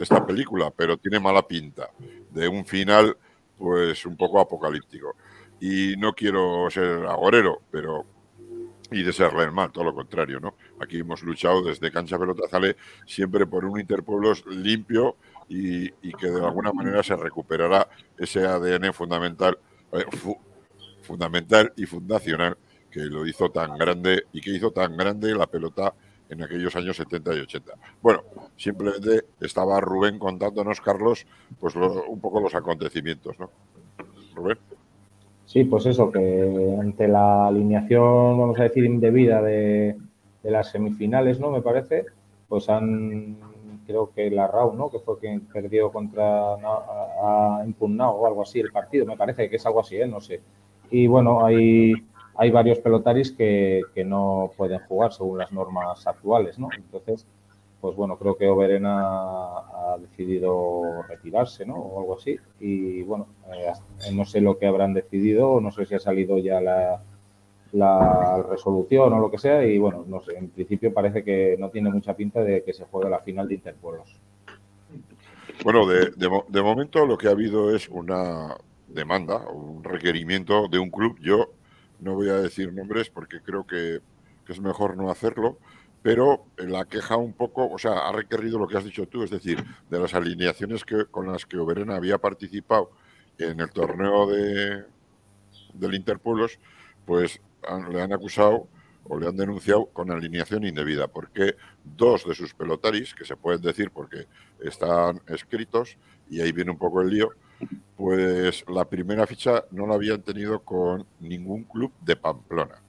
[0.00, 1.90] esta película, pero tiene mala pinta,
[2.30, 3.16] de un final,
[3.56, 5.14] pues un poco apocalíptico.
[5.60, 8.06] Y no quiero ser agorero, pero
[8.92, 10.56] y desearle el mal, todo lo contrario, ¿no?
[10.80, 15.16] Aquí hemos luchado desde Cancha Pelota Sale siempre por un Interpueblos limpio
[15.48, 19.58] y, que de alguna manera se recuperará ese ADN fundamental,
[19.92, 20.04] eh,
[21.02, 22.56] fundamental y fundacional
[22.90, 25.94] que lo hizo tan grande y que hizo tan grande la pelota
[26.28, 27.72] en aquellos años 70 y 80.
[28.00, 28.24] Bueno,
[28.56, 31.26] simplemente estaba Rubén contándonos, Carlos,
[31.58, 33.50] pues un poco los acontecimientos, ¿no?
[34.34, 34.58] Rubén.
[35.50, 39.96] Sí, pues eso, que ante la alineación, vamos a decir, indebida de,
[40.44, 41.50] las semifinales, ¿no?
[41.50, 42.04] Me parece,
[42.48, 43.36] pues han,
[43.84, 44.88] creo que la RAU, ¿no?
[44.90, 49.56] Que fue quien perdió contra, ha, impugnado o algo así el partido, me parece que
[49.56, 50.06] es algo así, ¿eh?
[50.06, 50.40] No sé.
[50.88, 51.94] Y bueno, hay,
[52.36, 56.68] hay varios pelotaris que, que no pueden jugar según las normas actuales, ¿no?
[56.76, 57.26] Entonces,
[57.80, 61.76] pues bueno, creo que Oberena ha decidido retirarse, ¿no?
[61.76, 62.38] O algo así.
[62.60, 63.72] Y bueno, eh,
[64.12, 67.02] no sé lo que habrán decidido, no sé si ha salido ya la,
[68.50, 69.64] resolución o lo que sea.
[69.64, 72.84] Y bueno, no sé, en principio parece que no tiene mucha pinta de que se
[72.84, 74.14] juegue la final de Interpueblos.
[75.64, 78.56] Bueno, de, de, momento lo que ha habido es una
[78.88, 81.18] demanda, un requerimiento de un club.
[81.20, 81.50] Yo
[82.00, 84.00] no voy a decir nombres porque creo que
[84.48, 85.58] es mejor no hacerlo
[86.02, 89.30] pero la queja un poco, o sea, ha requerido lo que has dicho tú, es
[89.30, 92.90] decir, de las alineaciones que, con las que Oberena había participado
[93.38, 94.84] en el torneo de,
[95.74, 96.58] del Interpueblos,
[97.04, 97.40] pues
[97.90, 98.66] le han acusado
[99.04, 103.60] o le han denunciado con alineación indebida, porque dos de sus pelotaris, que se pueden
[103.60, 104.26] decir porque
[104.60, 105.96] están escritos,
[106.28, 107.30] y ahí viene un poco el lío,
[107.96, 112.80] pues la primera ficha no la habían tenido con ningún club de Pamplona.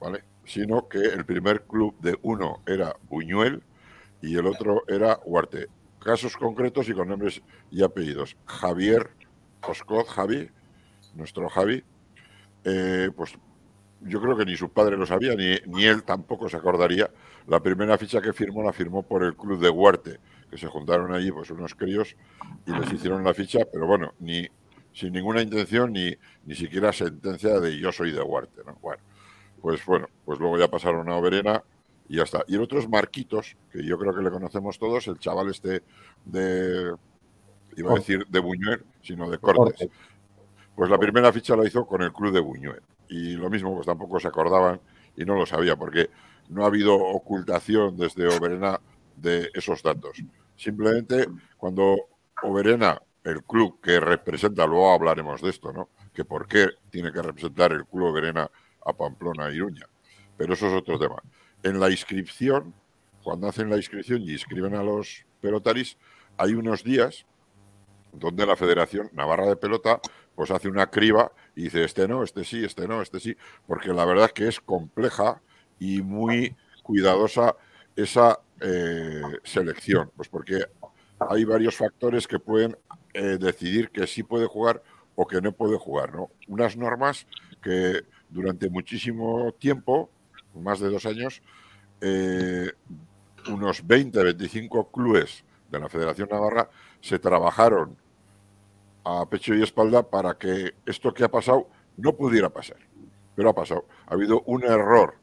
[0.00, 0.22] ¿Vale?
[0.46, 3.62] Sino que el primer club de uno era Buñuel
[4.22, 5.66] y el otro era Huarte.
[5.98, 8.36] Casos concretos y con nombres y apellidos.
[8.46, 9.10] Javier
[9.60, 10.48] Oscoz, Javi,
[11.14, 11.82] nuestro Javi,
[12.64, 13.36] eh, pues
[14.02, 17.10] yo creo que ni su padre lo sabía, ni, ni él tampoco se acordaría.
[17.48, 21.12] La primera ficha que firmó la firmó por el club de Huarte, que se juntaron
[21.12, 22.16] allí pues unos críos
[22.66, 24.46] y les hicieron la ficha, pero bueno, ni
[24.92, 28.62] sin ninguna intención ni, ni siquiera sentencia de yo soy de Huarte.
[28.64, 28.78] ¿no?
[28.80, 29.02] Bueno,
[29.60, 31.62] pues bueno, pues luego ya pasaron a Oberena
[32.08, 32.44] y ya está.
[32.46, 35.82] Y el otro es Marquitos, que yo creo que le conocemos todos, el chaval este
[36.24, 36.94] de,
[37.76, 39.88] iba a decir de Buñuel, sino de Cortes.
[40.74, 42.82] Pues la primera ficha la hizo con el club de Buñuel.
[43.08, 44.80] Y lo mismo, pues tampoco se acordaban
[45.16, 46.10] y no lo sabía, porque
[46.48, 48.80] no ha habido ocultación desde Oberena
[49.16, 50.22] de esos datos.
[50.56, 51.96] Simplemente cuando
[52.42, 55.88] Oberena, el club que representa, luego hablaremos de esto, ¿no?
[56.12, 58.50] Que por qué tiene que representar el club Oberena
[58.86, 59.86] a Pamplona, y Iruña.
[60.36, 61.22] Pero eso es otro tema.
[61.62, 62.72] En la inscripción,
[63.22, 65.98] cuando hacen la inscripción y inscriben a los pelotaris,
[66.38, 67.26] hay unos días
[68.12, 70.00] donde la Federación Navarra de Pelota
[70.34, 73.92] pues hace una criba y dice este no, este sí, este no, este sí, porque
[73.92, 75.40] la verdad es que es compleja
[75.78, 77.56] y muy cuidadosa
[77.96, 80.66] esa eh, selección, pues porque
[81.18, 82.76] hay varios factores que pueden
[83.14, 84.82] eh, decidir que sí puede jugar
[85.14, 86.30] o que no puede jugar, ¿no?
[86.48, 87.26] Unas normas
[87.62, 90.10] que durante muchísimo tiempo,
[90.54, 91.42] más de dos años,
[92.00, 92.70] eh,
[93.48, 96.68] unos 20, 25 clubes de la Federación Navarra
[97.00, 97.96] se trabajaron
[99.04, 102.78] a pecho y espalda para que esto que ha pasado no pudiera pasar.
[103.34, 103.86] Pero ha pasado.
[104.06, 105.14] Ha habido un error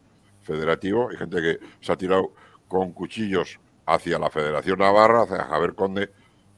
[0.42, 1.10] federativo.
[1.10, 2.34] Hay gente que se ha tirado
[2.68, 6.10] con cuchillos hacia la Federación Navarra, hacia Javier Conde,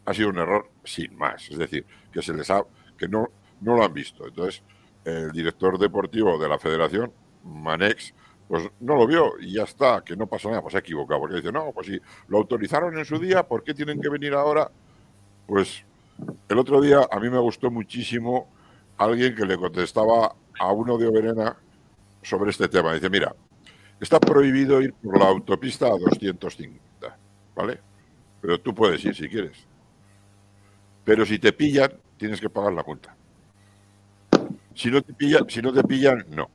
[0.06, 1.50] ha sido un error sin más.
[1.50, 2.64] Es decir, que se les ha,
[2.98, 3.30] que no,
[3.62, 4.28] no lo han visto.
[4.28, 4.62] Entonces,
[5.06, 7.12] el director deportivo de la federación,
[7.44, 8.14] Manex,
[8.48, 11.22] pues no lo vio y ya está, que no pasa nada, pues se ha equivocado,
[11.22, 14.34] porque dice, no, pues si lo autorizaron en su día, ¿por qué tienen que venir
[14.34, 14.70] ahora?
[15.48, 15.84] Pues
[16.50, 18.48] el otro día a mí me gustó muchísimo
[18.98, 21.56] alguien que le contestaba a uno de Oberena
[22.22, 22.94] sobre este tema.
[22.94, 23.36] Dice, mira,
[24.00, 27.18] está prohibido ir por la autopista a 250,
[27.56, 27.80] ¿vale?
[28.42, 29.68] Pero tú puedes ir si quieres.
[31.04, 33.16] Pero si te pillan, tienes que pagar la multa.
[34.76, 36.50] Si no te pillan, si no te pillan, no.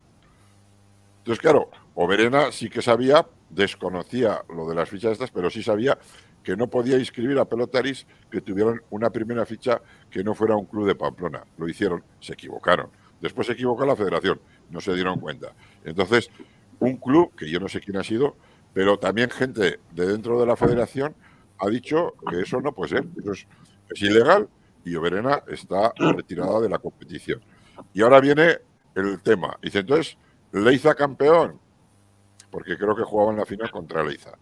[1.19, 5.99] Entonces, claro, Oberena sí que sabía, desconocía lo de las fichas estas, pero sí sabía
[6.43, 10.67] que no podía inscribir a pelotaris que tuvieran una primera ficha que no fuera un
[10.67, 11.45] club de Pamplona.
[11.59, 12.89] Lo hicieron, se equivocaron.
[13.21, 15.53] Después se equivocó la federación, no se dieron cuenta.
[15.85, 16.31] Entonces,
[16.79, 18.37] un club, que yo no sé quién ha sido,
[18.73, 21.15] pero también gente de dentro de la federación
[21.59, 23.47] ha dicho que eso no puede ser, eso es,
[24.03, 24.49] ilegal
[24.85, 27.43] y Oberena está retirada de la competición.
[27.93, 28.59] Y ahora viene
[28.95, 29.57] el tema.
[29.63, 30.17] Dice, entonces,
[30.53, 31.61] Leiza campeón,
[32.51, 34.33] porque creo que jugaba en la final contra Leiza.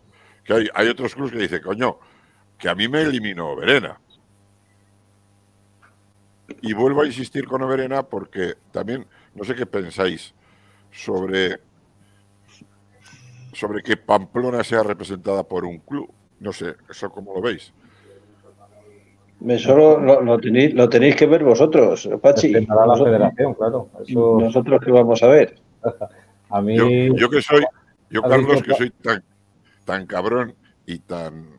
[0.45, 1.99] Que hay, hay otros clubes que dicen, coño,
[2.59, 4.01] que a mí me eliminó Verena.
[6.63, 10.35] Y vuelvo a insistir con Verena porque también, no sé qué pensáis
[10.91, 11.61] sobre,
[13.53, 16.13] sobre que Pamplona sea representada por un club.
[16.41, 17.73] No sé, ¿eso cómo lo veis?
[19.47, 22.53] Eso lo, lo, tenéis, lo tenéis que ver vosotros, Pachi.
[22.53, 23.89] la federación, claro.
[24.09, 25.55] Nosotros que vamos a ver.
[26.51, 26.77] a mí...
[27.17, 27.65] yo que soy,
[28.11, 29.23] yo Carlos, que soy tan,
[29.85, 30.55] tan cabrón
[30.87, 31.59] y tan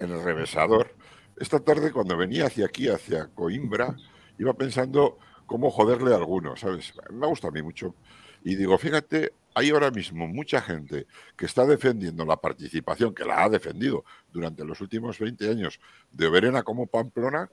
[0.00, 0.94] enrevesador.
[1.38, 3.96] Esta tarde, cuando venía hacia aquí, hacia Coimbra,
[4.38, 6.92] iba pensando cómo joderle a alguno, ¿sabes?
[7.10, 7.94] Me gusta a mí mucho.
[8.42, 13.44] Y digo, fíjate, hay ahora mismo mucha gente que está defendiendo la participación, que la
[13.44, 17.50] ha defendido durante los últimos 20 años de Verena como Pamplona,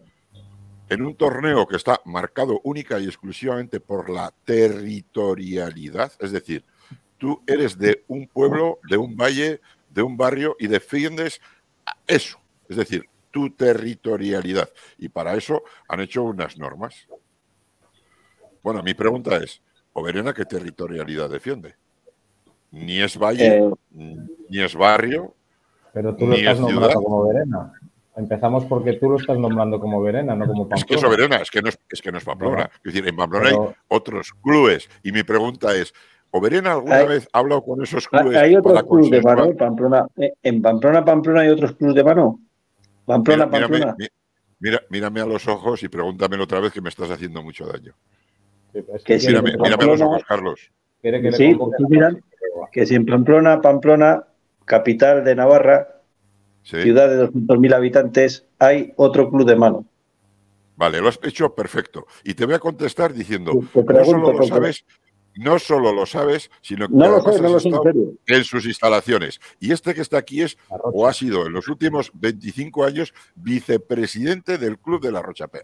[0.90, 6.66] en un torneo que está marcado única y exclusivamente por la territorialidad, es decir,
[7.18, 11.42] tú eres de un pueblo, de un valle, de un barrio y defiendes
[12.08, 14.70] eso, es decir, tu territorialidad.
[14.98, 17.08] Y para eso han hecho unas normas.
[18.64, 19.62] Bueno, mi pregunta es,
[19.94, 21.76] ¿Oberena qué territorialidad defiende?
[22.72, 23.72] Ni es valle, eh,
[24.50, 25.34] ni es barrio.
[25.94, 27.74] Pero tú lo estás nombrando como Verena.
[28.16, 30.76] Empezamos porque tú lo estás nombrando como Verena, no como Pamplona.
[30.76, 32.70] Es que es Verena, es que no es, es, que no es Pamplona.
[32.76, 33.56] Es decir, en Pamplona hay
[33.88, 34.90] otros clubes.
[35.04, 35.94] Y mi pregunta es,
[36.32, 38.38] ¿O Verena alguna vez ha hablado con esos clubes?
[38.38, 40.06] Hay otros clubes de mano, Pamplona.
[40.18, 42.40] Eh, en Pamplona, Pamplona hay otros clubes de mano.
[43.06, 43.96] Pamplona, mira, Pamplona.
[44.60, 47.96] Mira, mírame a los ojos y pregúntamelo otra vez que me estás haciendo mucho daño.
[48.74, 50.72] que mírame, mírame a los ojos, Carlos.
[51.02, 51.72] Que sí, pues
[52.72, 54.24] que si en Pamplona, Pamplona,
[54.66, 55.88] capital de Navarra,
[56.64, 59.86] ciudad de 200.000 habitantes, hay otro club de mano.
[60.76, 62.06] Vale, lo has hecho perfecto.
[62.24, 64.86] Y te voy a contestar diciendo, no solo lo sabes,
[65.36, 68.66] no solo lo sabes, sino que no lo sé, no lo sé, en, en, sus
[68.66, 69.40] instalaciones.
[69.60, 74.58] Y este que está aquí es, o ha sido en los últimos 25 años, vicepresidente
[74.58, 75.64] del Club de la Rochapea.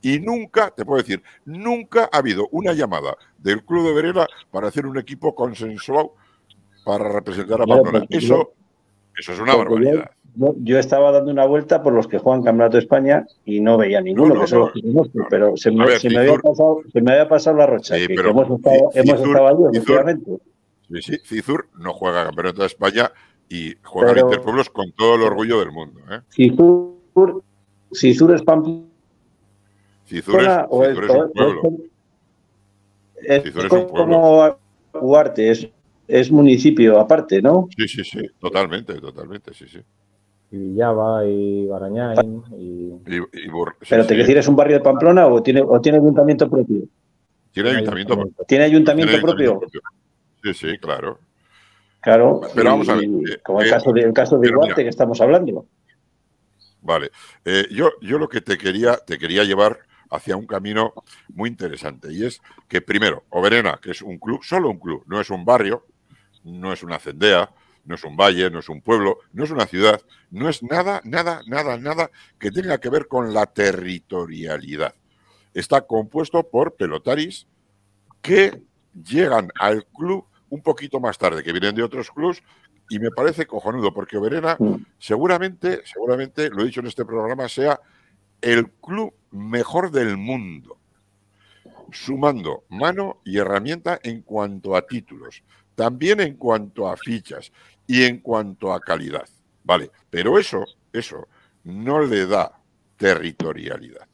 [0.00, 4.68] Y nunca, te puedo decir, nunca ha habido una llamada del Club de Verena para
[4.68, 6.14] hacer un equipo consensuado
[6.88, 8.06] para representar a Pamplona.
[8.08, 8.54] Pues, eso,
[9.18, 10.10] eso es una barbaridad.
[10.60, 14.00] Yo, estaba dando una vuelta por los que juegan Campeonato de España y no veía
[14.00, 14.80] ninguno, que son los que
[15.28, 17.96] pero se me, había pasado, se me, había pasado, la rocha.
[17.96, 20.30] Sí, pero hemos estado, hemos estado allí, efectivamente.
[20.88, 23.12] Sí, sí, Cizur no juega Campeonato de España
[23.50, 26.00] y juega pero, Interpueblos con todo el orgullo del mundo.
[26.10, 26.20] ¿eh?
[26.30, 27.42] Cizur,
[27.92, 28.84] Cizur es Pamplona.
[30.06, 31.62] Cizur es, Cizur es, es un pueblo.
[33.16, 33.94] Es, Cizur es un pueblo.
[33.94, 34.58] como
[34.94, 35.68] Huarte, es,
[36.08, 37.68] es municipio aparte, ¿no?
[37.76, 39.78] Sí, sí, sí, totalmente, totalmente, sí, sí
[40.50, 42.42] y Villava y Barañáin.
[42.56, 42.92] Y...
[43.06, 43.50] y, y
[43.88, 46.82] Pero te quiero decir, ¿es un barrio de Pamplona o tiene, o tiene ayuntamiento propio?
[47.52, 48.44] Tiene ayuntamiento, propio.
[48.46, 49.58] ¿Tiene ayuntamiento, ¿Tiene propio?
[49.58, 49.80] propio?
[50.42, 51.18] Sí, sí, claro.
[52.00, 53.04] Claro, pero vamos a ver.
[53.04, 55.66] Eh, como el caso de, el caso de Duarte que estamos hablando.
[56.80, 57.10] Vale.
[57.44, 59.80] Eh, yo, yo lo que te quería, te quería llevar
[60.10, 60.94] hacia un camino
[61.34, 65.20] muy interesante y es que primero, Oberena, que es un club, solo un club, no
[65.20, 65.84] es un barrio,
[66.44, 67.50] no es una cendea,
[67.84, 71.00] no es un valle, no es un pueblo, no es una ciudad, no es nada,
[71.04, 74.94] nada, nada, nada que tenga que ver con la territorialidad.
[75.54, 77.46] Está compuesto por pelotaris
[78.20, 78.62] que
[78.92, 82.42] llegan al club un poquito más tarde, que vienen de otros clubs,
[82.90, 84.76] y me parece cojonudo, porque Verena mm.
[84.98, 87.80] seguramente, seguramente, lo he dicho en este programa, sea
[88.40, 90.78] el club mejor del mundo,
[91.90, 95.42] sumando mano y herramienta en cuanto a títulos,
[95.78, 97.52] también en cuanto a fichas
[97.86, 99.28] y en cuanto a calidad.
[99.62, 101.28] Vale, pero eso, eso
[101.62, 102.60] no le da
[102.96, 104.08] territorialidad.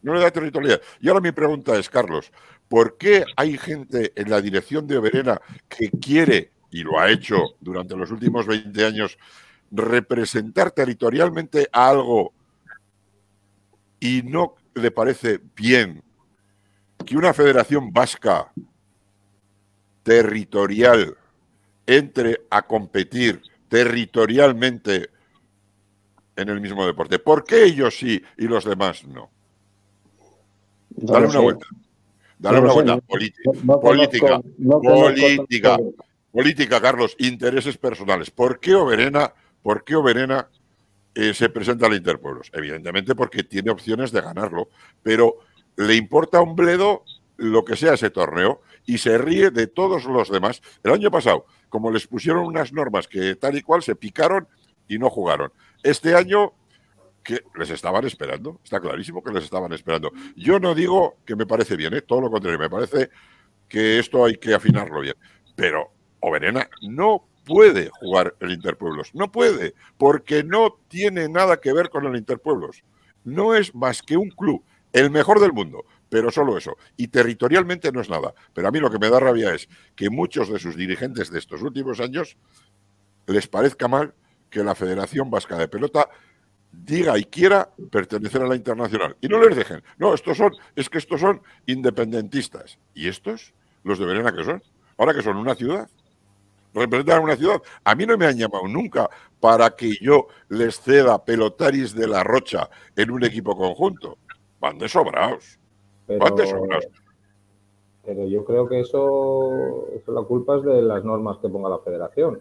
[0.00, 0.80] No le da territorialidad.
[0.98, 2.32] Y ahora mi pregunta es, Carlos,
[2.66, 5.38] ¿por qué hay gente en la dirección de Oberena
[5.68, 9.18] que quiere, y lo ha hecho durante los últimos 20 años,
[9.70, 12.32] representar territorialmente a algo
[14.00, 16.02] y no le parece bien
[17.04, 18.50] que una federación vasca
[20.06, 21.16] territorial
[21.84, 25.10] entre a competir territorialmente
[26.36, 27.18] en el mismo deporte.
[27.18, 29.28] ¿Por qué ellos sí y los demás no?
[30.90, 31.66] Dale una vuelta.
[32.38, 32.98] Dale una vuelta.
[33.00, 34.40] política.
[34.70, 35.78] política.
[36.30, 37.16] política, Carlos.
[37.18, 38.30] Intereses personales.
[38.30, 40.48] ¿Por qué Oberena, por qué Oberena
[41.16, 42.52] eh, se presenta al Interpueblos?
[42.52, 44.68] Evidentemente porque tiene opciones de ganarlo,
[45.02, 45.38] pero
[45.76, 47.02] le importa un bledo
[47.36, 50.62] lo que sea ese torneo y se ríe de todos los demás.
[50.82, 54.48] El año pasado, como les pusieron unas normas que tal y cual se picaron
[54.88, 55.52] y no jugaron.
[55.82, 56.52] Este año
[57.22, 60.12] que les estaban esperando, está clarísimo que les estaban esperando.
[60.36, 62.02] Yo no digo que me parece bien, ¿eh?
[62.02, 63.10] todo lo contrario, me parece
[63.68, 65.16] que esto hay que afinarlo bien.
[65.56, 71.90] Pero Oberena no puede jugar el Interpueblos, no puede, porque no tiene nada que ver
[71.90, 72.84] con el Interpueblos.
[73.24, 76.76] No es más que un club, el mejor del mundo, pero solo eso.
[76.96, 78.34] Y territorialmente no es nada.
[78.52, 81.38] Pero a mí lo que me da rabia es que muchos de sus dirigentes de
[81.38, 82.36] estos últimos años
[83.26, 84.14] les parezca mal
[84.50, 86.08] que la Federación Vasca de Pelota
[86.72, 89.16] diga y quiera pertenecer a la internacional.
[89.20, 89.82] Y no les dejen.
[89.98, 92.78] No, estos son, es que estos son independentistas.
[92.94, 93.54] ¿Y estos?
[93.82, 94.62] ¿Los de Verena que son?
[94.98, 95.88] Ahora que son una ciudad.
[96.74, 97.62] Representan una ciudad.
[97.84, 99.08] A mí no me han llamado nunca
[99.40, 104.18] para que yo les ceda pelotaris de la Rocha en un equipo conjunto.
[104.60, 105.58] Van de sobraos.
[106.06, 106.24] Pero,
[108.28, 112.40] yo creo que eso, la culpa es de las normas que ponga la federación.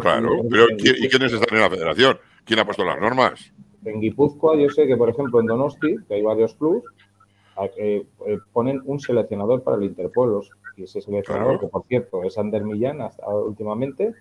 [0.00, 2.18] claro, pero ¿y quiénes están en la federación?
[2.44, 3.52] ¿Quién ha puesto las normas?
[3.84, 6.84] En Guipúzcoa yo sé que, por ejemplo, en Donosti, que hay varios clubs,
[7.76, 10.50] eh, eh, ponen un seleccionador para el Interpueblos.
[10.76, 14.14] Y ese seleccionador, que por cierto es Ander Millán hasta últimamente,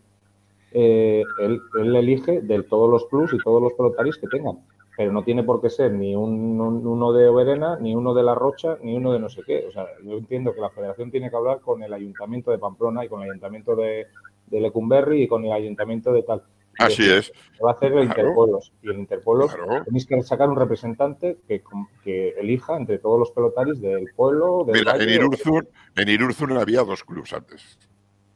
[0.71, 4.57] eh, él, él, elige de todos los clubs y todos los pelotaris que tengan
[4.97, 8.33] pero no tiene por qué ser ni un, uno de Oberena, ni uno de La
[8.33, 9.67] Rocha, ni uno de no sé qué.
[9.67, 13.05] O sea, yo entiendo que la federación tiene que hablar con el ayuntamiento de Pamplona
[13.05, 14.07] y con el ayuntamiento de,
[14.47, 16.41] de Lecumberri y con el ayuntamiento de tal.
[16.79, 17.31] Así es.
[17.63, 18.73] Va a hacer el Interpueblos.
[18.81, 21.61] Y el Interpueblos tenéis que sacar un representante que,
[22.03, 24.65] que, elija entre todos los pelotaris del pueblo.
[24.65, 27.77] Mira, en Irurzun, en Irurzun había dos clubes antes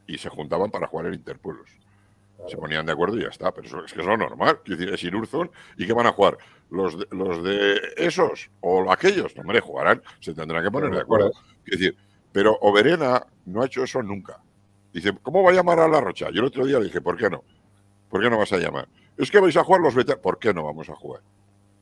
[0.05, 1.72] y se juntaban para jugar el Interpueblos.
[2.47, 4.59] Se ponían de acuerdo y ya está, pero eso es que es lo normal.
[4.63, 6.37] Quiero decir, es Inurzun y ¿qué van a jugar?
[6.69, 9.35] ¿Los de, los de esos o aquellos?
[9.35, 11.31] No, hombre, jugarán, se tendrán que poner de acuerdo.
[11.63, 11.97] Quiero decir,
[12.31, 14.41] pero Oberena no ha hecho eso nunca.
[14.93, 16.29] Dice, ¿cómo va a llamar a la Rocha?
[16.31, 17.43] Yo el otro día le dije, ¿por qué no?
[18.09, 18.87] ¿Por qué no vas a llamar?
[19.17, 20.23] Es que vais a jugar los veteranos.
[20.23, 21.21] ¿Por qué no vamos a jugar?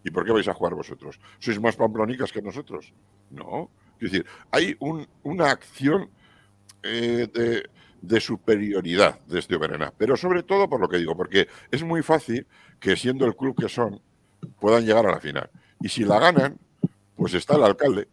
[0.04, 1.20] ¿Y por qué vais a jugar vosotros?
[1.40, 2.94] ¿Sois más pamplonicas que nosotros?
[3.30, 3.70] No.
[4.00, 4.78] Es decir, hay
[5.24, 6.10] una acción
[6.84, 7.70] eh, de,
[8.02, 9.94] de superioridad de este Oberena.
[9.98, 12.48] Pero sobre todo por lo que digo, porque es muy fácil
[12.80, 14.02] que siendo el club que son,
[14.60, 15.50] puedan llegar a la final.
[15.82, 16.58] Y si la ganan,
[17.16, 18.08] pues está el alcalde.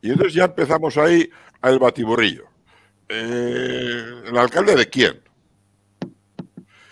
[0.00, 1.28] Y entonces ya empezamos ahí
[1.60, 2.44] al batiburrillo.
[3.08, 5.20] Eh, ¿El alcalde de quién?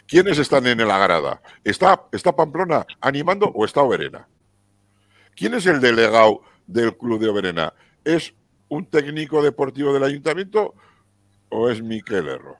[0.06, 1.42] ¿Quiénes están en la grada?
[1.64, 4.28] ¿Está, ¿Está Pamplona animando o está Oberena?
[5.34, 7.72] ¿Quién es el delegado del club de Oberena?
[8.04, 8.34] ¿Es
[8.72, 10.74] un técnico deportivo del ayuntamiento
[11.50, 12.56] o es Miquel Erro?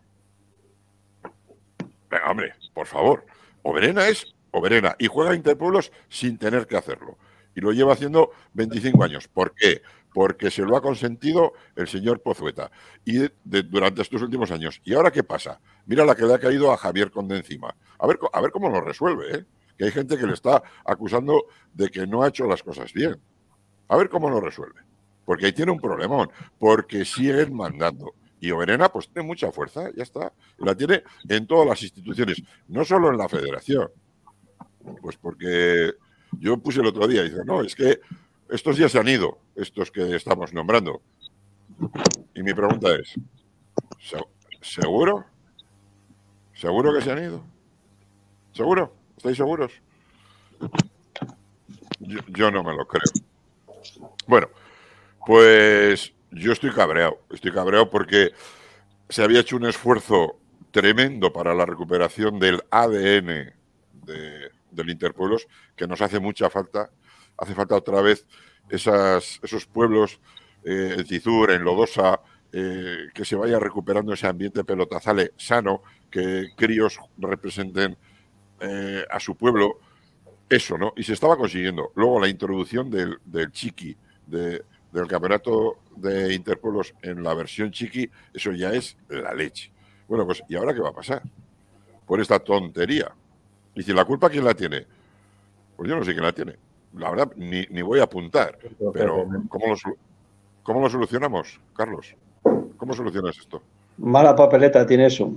[2.11, 3.25] Venga, hombre, por favor.
[3.63, 7.17] Oberena es Oberena y juega Interpueblos sin tener que hacerlo.
[7.55, 9.27] Y lo lleva haciendo 25 años.
[9.27, 9.81] ¿Por qué?
[10.13, 12.71] Porque se lo ha consentido el señor Pozueta
[13.07, 14.83] y durante estos últimos años.
[14.85, 15.61] ¿Y ahora qué pasa?
[15.87, 17.75] Mira la que le ha caído a Javier Conde encima.
[17.99, 19.45] A ver, a ver cómo lo resuelve, ¿eh?
[19.79, 23.19] Que hay gente que le está acusando de que no ha hecho las cosas bien.
[23.89, 24.91] A ver cómo lo resuelve
[25.25, 28.14] porque ahí tiene un problemón, porque siguen mandando.
[28.41, 30.33] Y Oberena pues tiene mucha fuerza, ya está.
[30.59, 33.89] La tiene en todas las instituciones, no solo en la federación.
[35.01, 35.93] Pues porque
[36.41, 38.01] yo puse el otro día dice, no, es que
[38.49, 41.03] estos ya se han ido, estos que estamos nombrando.
[42.35, 43.14] Y mi pregunta es,
[44.61, 45.25] ¿seguro?
[46.55, 47.45] ¿Seguro que se han ido?
[48.53, 48.93] ¿Seguro?
[49.16, 49.73] ¿Estáis seguros?
[52.29, 53.03] yo no me lo creo.
[54.27, 54.49] Bueno,
[55.27, 58.33] pues yo estoy cabreado, estoy cabreado porque
[59.09, 60.39] se había hecho un esfuerzo
[60.70, 63.53] tremendo para la recuperación del ADN
[64.70, 65.47] del Interpueblos,
[65.77, 66.91] que nos hace mucha falta.
[67.37, 68.27] Hace falta otra vez
[68.68, 70.20] esas, esos pueblos,
[70.64, 72.20] eh, en Cizur, en Lodosa,
[72.53, 77.97] eh, que se vaya recuperando ese ambiente pelotazale sano, que críos representen
[78.61, 79.79] eh, a su pueblo
[80.49, 80.93] eso, ¿no?
[80.97, 81.93] Y se estaba consiguiendo.
[81.95, 83.97] Luego la introducción del, del chiqui,
[84.27, 84.62] de,
[84.93, 89.72] del campeonato de Interpueblos en la versión chiqui, eso ya es la leche.
[90.09, 91.22] Bueno, pues ¿y ahora qué va a pasar?
[92.07, 93.11] Por esta tontería.
[93.74, 94.86] Y si la culpa quién la tiene,
[95.76, 96.57] pues yo no sé quién la tiene.
[96.99, 98.59] La verdad, ni, ni voy a apuntar.
[98.93, 99.76] Pero ¿cómo lo,
[100.62, 102.14] ¿cómo lo solucionamos, Carlos?
[102.76, 103.62] ¿Cómo solucionas esto?
[103.97, 105.32] Mala papeleta tiene eso.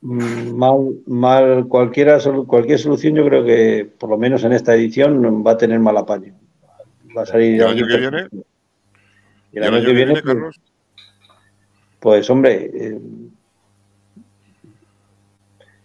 [0.00, 5.52] Mal, mal cualquiera, cualquier solución, yo creo que por lo menos en esta edición va
[5.52, 6.34] a tener mal apaño.
[7.18, 7.56] Va a salir.
[7.56, 8.28] ¿Y el año que viene?
[9.52, 10.60] ¿Y el año, que viene, Carlos?
[11.98, 13.00] Pues, hombre, eh,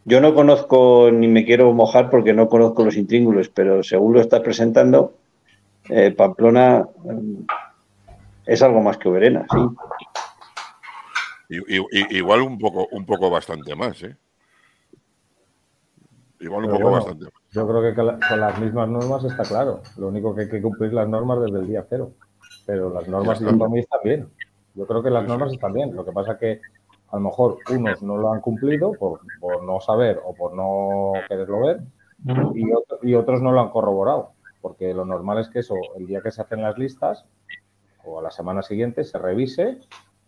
[0.06, 4.22] yo no conozco ni me quiero mojar porque no conozco los intríngulos, pero según lo
[4.22, 5.16] estás presentando,
[5.90, 7.46] eh, Pamplona eh,
[8.46, 9.48] es algo más que Oberena,
[11.50, 11.66] sí.
[12.12, 14.16] igual un poco, un poco bastante más, ¿eh?
[16.42, 17.43] Igual un poco bastante más.
[17.54, 19.82] Yo creo que con las mismas normas está claro.
[19.98, 22.12] Lo único que hay que cumplir las normas desde el día cero.
[22.66, 24.28] Pero las normas están bien.
[24.74, 25.96] Yo creo que las normas están bien.
[25.96, 26.62] Lo que pasa es que
[27.12, 29.20] a lo mejor unos no lo han cumplido por,
[29.64, 31.82] no saber o por no quererlo ver
[33.04, 34.32] y, otros no lo han corroborado.
[34.60, 37.26] Porque lo normal es que eso, el día que se hacen las listas
[38.04, 39.78] o a la semana siguiente, se revise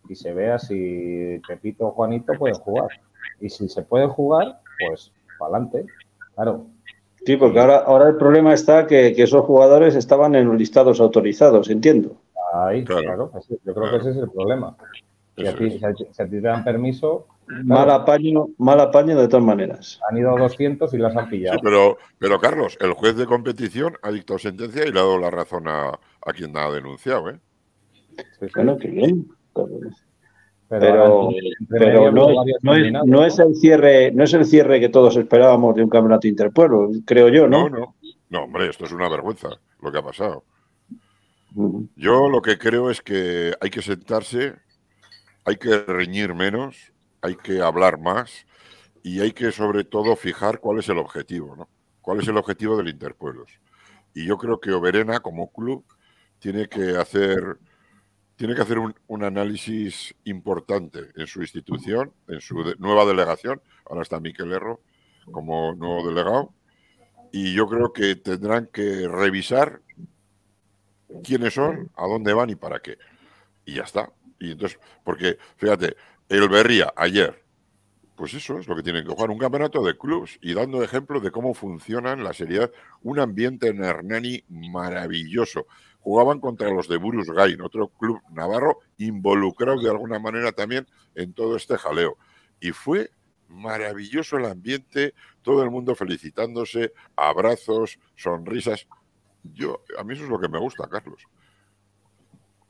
[0.08, 2.88] y se vea si Pepito o Juanito pueden jugar.
[3.40, 5.86] Y si se puede jugar, pues para adelante.
[6.34, 6.66] Claro,
[7.26, 11.68] Sí, porque ahora, ahora el problema está que, esos jugadores estaban en los listados autorizados,
[11.68, 12.16] entiendo.
[12.54, 13.32] Ahí, claro,
[13.64, 14.76] yo creo que ese es el problema.
[15.36, 15.78] Si a, ti,
[16.14, 17.26] te dan permiso.
[17.64, 20.00] Mal, apaño, mal apaño de todas maneras.
[20.08, 21.58] Han ido a 200 y las han pillado.
[21.58, 25.18] Sí, pero, pero Carlos, el juez de competición ha dictado sentencia y le ha dado
[25.18, 25.98] la razón a,
[26.34, 27.30] quien ha denunciado.
[27.30, 27.40] ¿eh?
[28.54, 29.28] bueno, qué bien.
[30.68, 31.30] Pero,
[31.68, 36.26] pero, no, es, el cierre, no es el cierre que todos esperábamos de un campeonato
[36.26, 37.68] interpueblo, creo yo, ¿no?
[37.68, 37.94] No, no.
[38.28, 39.48] No, hombre, esto es una vergüenza
[39.80, 40.44] lo que ha pasado.
[41.94, 44.56] Yo lo que creo es que hay que sentarse,
[45.44, 46.92] hay que reñir menos,
[47.22, 48.46] hay que hablar más
[49.02, 51.68] y hay que sobre todo fijar cuál es el objetivo, ¿no?
[52.02, 53.50] ¿Cuál es el objetivo del Interpueblos?
[54.14, 55.84] Y yo creo que Oberena como club
[56.38, 57.58] tiene que hacer
[58.36, 63.62] tiene que hacer un, análisis importante en su institución, en su nueva delegación.
[63.86, 64.80] Ahora está Miquel Erro
[65.32, 66.52] como nuevo delegado.
[67.32, 69.80] Y yo creo que tendrán que revisar
[71.24, 72.98] quiénes son, a dónde van y para qué.
[73.64, 74.12] Y ya está.
[74.38, 75.96] Y entonces, porque, fíjate,
[76.28, 77.42] el Berría ayer,
[78.16, 81.20] pues eso es lo que tienen que jugar, un campeonato de clubs y dando ejemplo
[81.20, 82.70] de cómo funcionan la seriedad,
[83.02, 85.66] un ambiente en Hernani maravilloso
[86.06, 90.86] jugaban contra los de Burus Gain, otro club navarro involucrado de alguna manera también
[91.16, 92.16] en todo este jaleo.
[92.60, 93.10] Y fue
[93.48, 98.86] maravilloso el ambiente, todo el mundo felicitándose, abrazos, sonrisas.
[99.52, 101.24] Yo, a mí eso es lo que me gusta, Carlos.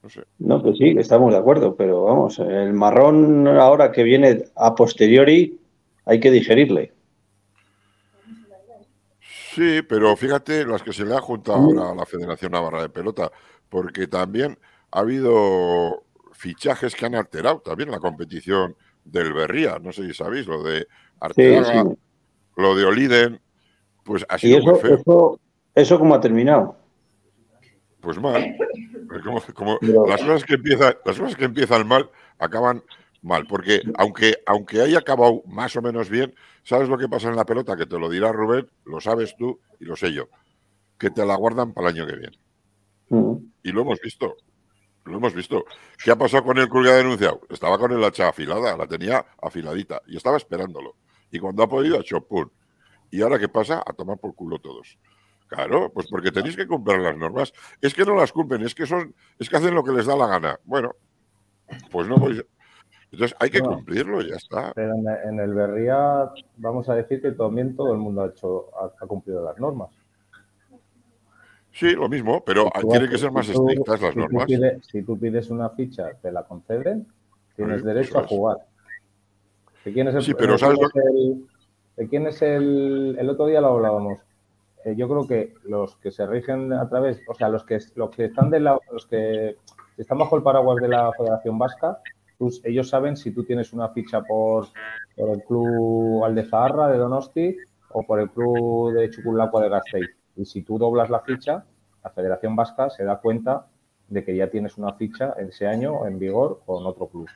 [0.02, 0.22] No sé.
[0.38, 5.60] No, pues sí, estamos de acuerdo, pero vamos, el marrón ahora que viene a posteriori
[6.06, 6.94] hay que digerirle.
[9.56, 12.90] Sí, pero fíjate las que se le ha juntado ahora a la Federación Navarra de
[12.90, 13.32] Pelota,
[13.70, 14.58] porque también
[14.90, 19.78] ha habido fichajes que han alterado también la competición del Berría.
[19.78, 20.86] No sé si sabéis, lo de
[21.20, 21.86] Arteaga,
[22.54, 23.40] lo de Oliden,
[24.04, 24.96] pues ha sido muy feo.
[24.96, 25.40] Eso,
[25.74, 26.76] eso cómo ha terminado?
[28.00, 28.58] Pues mal.
[29.54, 32.82] Como, las, cosas que empiezan, las cosas que empiezan mal acaban
[33.26, 37.36] mal, porque aunque, aunque haya acabado más o menos bien, ¿sabes lo que pasa en
[37.36, 37.76] la pelota?
[37.76, 40.28] Que te lo dirá Rubén, lo sabes tú y lo sé yo,
[40.96, 42.38] que te la guardan para el año que viene.
[43.10, 43.36] Mm.
[43.64, 44.36] Y lo hemos visto,
[45.04, 45.64] lo hemos visto.
[46.02, 47.40] ¿Qué ha pasado con el que ha denunciado?
[47.50, 50.96] Estaba con el hacha afilada, la tenía afiladita y estaba esperándolo.
[51.30, 52.48] Y cuando ha podido, ha hecho pum.
[53.10, 53.82] ¿Y ahora qué pasa?
[53.84, 54.98] A tomar por culo todos.
[55.48, 57.52] Claro, pues porque tenéis que cumplir las normas.
[57.80, 60.16] Es que no las cumplen, es que son, es que hacen lo que les da
[60.16, 60.58] la gana.
[60.64, 60.94] Bueno,
[61.90, 62.44] pues no voy,
[63.12, 64.72] entonces hay que cumplirlo y ya está.
[64.74, 69.06] Pero en, el Berría vamos a decir que también todo el mundo ha hecho ha,
[69.06, 69.90] cumplido las normas.
[71.72, 74.46] Sí, lo mismo, pero tiene que ser más estrictas las normas.
[74.90, 77.06] si tú pides una ficha, te la conceden,
[77.54, 78.58] tienes derecho a jugar.
[79.84, 80.78] ¿De quién es el, sí, pero ¿sabes
[81.96, 84.18] ¿De quién es el, el otro día lo hablábamos?
[84.84, 88.10] Eh, yo creo que los que se rigen a través, o sea, los que los
[88.10, 89.56] que están de la, los que
[89.96, 92.00] están bajo el paraguas de la Federación Vasca
[92.64, 94.68] ellos saben si tú tienes una ficha por,
[95.16, 97.56] el club Aldezaharra de Donosti
[97.92, 100.10] o por el club de Chucurlacua de Gasteiz.
[100.36, 101.64] Y si tú doblas la ficha,
[102.04, 103.66] la Federación Vasca se da cuenta
[104.08, 107.28] de que ya tienes una ficha ese año en vigor con otro club.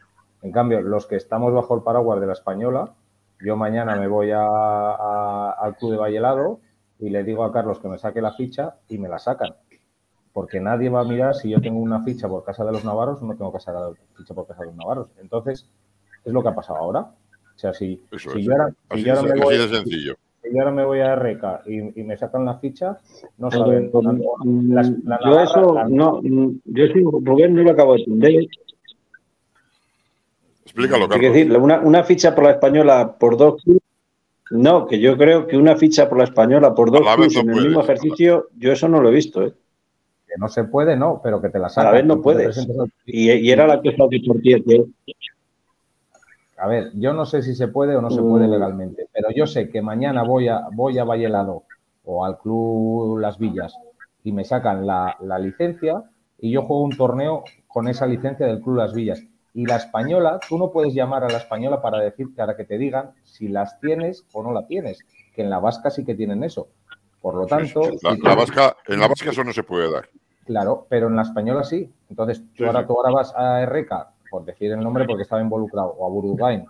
[0.42, 2.94] En cambio, los que estamos bajo el paraguas de la Española,
[3.40, 6.60] yo mañana me voy al club de Vallelado
[6.98, 9.54] y le digo a Carlos que me saque la ficha y me la sacan.
[10.32, 13.20] Porque nadie va a mirar si yo tengo una ficha por casa de los navarros
[13.20, 15.08] o no tengo que sacar la ficha por casa de los navarros.
[15.20, 15.66] Entonces,
[16.24, 17.00] es lo que ha pasado ahora.
[17.00, 18.00] O sea, si,
[18.38, 18.72] yo ahora,
[19.22, 20.16] me voy, sencillo.
[20.42, 22.98] Si yo ahora me voy a RK y, me sacan la ficha,
[23.38, 23.90] no saben.
[23.90, 24.06] Pues,
[25.24, 28.46] yo eso, no, yo sí, Rubén no lo acabo de entender.
[30.64, 31.26] Explícalo, Carlos.
[31.26, 33.62] Es decir, una, una ficha por la española por dos
[34.50, 37.66] no, que yo creo que una ficha por la española por dos clubes en el
[37.66, 39.44] mismo ejercicio, yo eso no lo he visto.
[39.44, 39.54] ¿eh?
[40.30, 41.92] Que no se puede, no, pero que te la sacan.
[41.92, 42.66] A vez no puedes.
[43.04, 44.24] Y, era la que por ti.
[46.56, 48.50] A ver, yo no sé si se puede o no se puede mm.
[48.50, 51.64] legalmente, pero yo sé que mañana voy a, voy a Vallelado
[52.04, 53.74] o al Club Las Villas
[54.22, 56.04] y me sacan la, la licencia
[56.38, 59.22] y yo juego un torneo con esa licencia del Club Las Villas
[59.54, 62.78] y la española, tú no puedes llamar a la española para decir, para que te
[62.78, 65.00] digan si las tienes o no la tienes,
[65.34, 66.68] que en la vasca sí que tienen eso.
[67.20, 67.82] Por lo tanto...
[68.02, 70.08] la, vasca, en la vasca eso no se puede dar.
[70.46, 71.90] Claro, pero en la española sí.
[72.08, 73.92] Entonces, tú, ahora, tú ahora vas a RK,
[74.30, 76.64] por decir el nombre porque estaba involucrado, o a Burugain,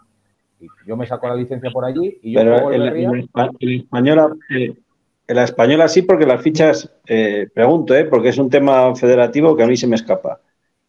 [0.60, 2.40] y yo me saco la licencia por allí y yo...
[2.40, 4.36] Pero en, la española...
[4.50, 4.74] Eh,
[5.30, 9.56] en la española sí, porque las fichas, eh, pregunto, eh, porque es un tema federativo
[9.56, 10.40] que a mí se me escapa.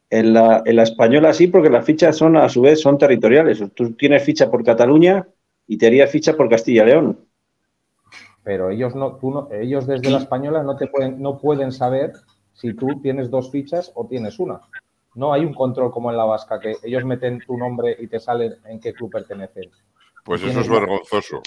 [0.10, 3.64] En la, española sí, porque las fichas son a su vez son territoriales.
[3.76, 5.28] Tú tienes ficha por Cataluña
[5.68, 7.20] y te harías ficha por Castilla y León.
[8.44, 12.14] Pero ellos no, tú no, ellos desde la española no te pueden, no pueden saber
[12.54, 14.62] si tú tienes dos fichas o tienes una.
[15.14, 18.20] No hay un control como en la vasca, que ellos meten tu nombre y te
[18.20, 19.70] salen en qué club pertenecen.
[20.24, 21.42] Pues eso es vergonzoso.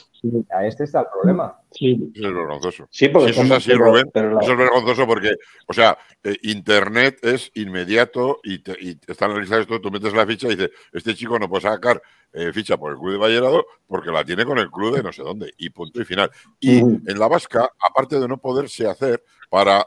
[0.50, 1.56] A este está el problema.
[1.70, 2.10] Sí.
[2.14, 2.88] Eso es vergonzoso.
[2.90, 7.52] Sí, porque eso es así, Rubén, eso es vergonzoso porque, o sea, eh, Internet es
[7.54, 11.38] inmediato y, te, y está analizado esto, tú metes la ficha y dices, este chico
[11.38, 12.02] no puede sacar
[12.32, 15.12] eh, ficha por el club de Vallerado porque la tiene con el club de no
[15.12, 16.30] sé dónde, y punto y final.
[16.58, 19.86] Y en la vasca, aparte de no poderse hacer, para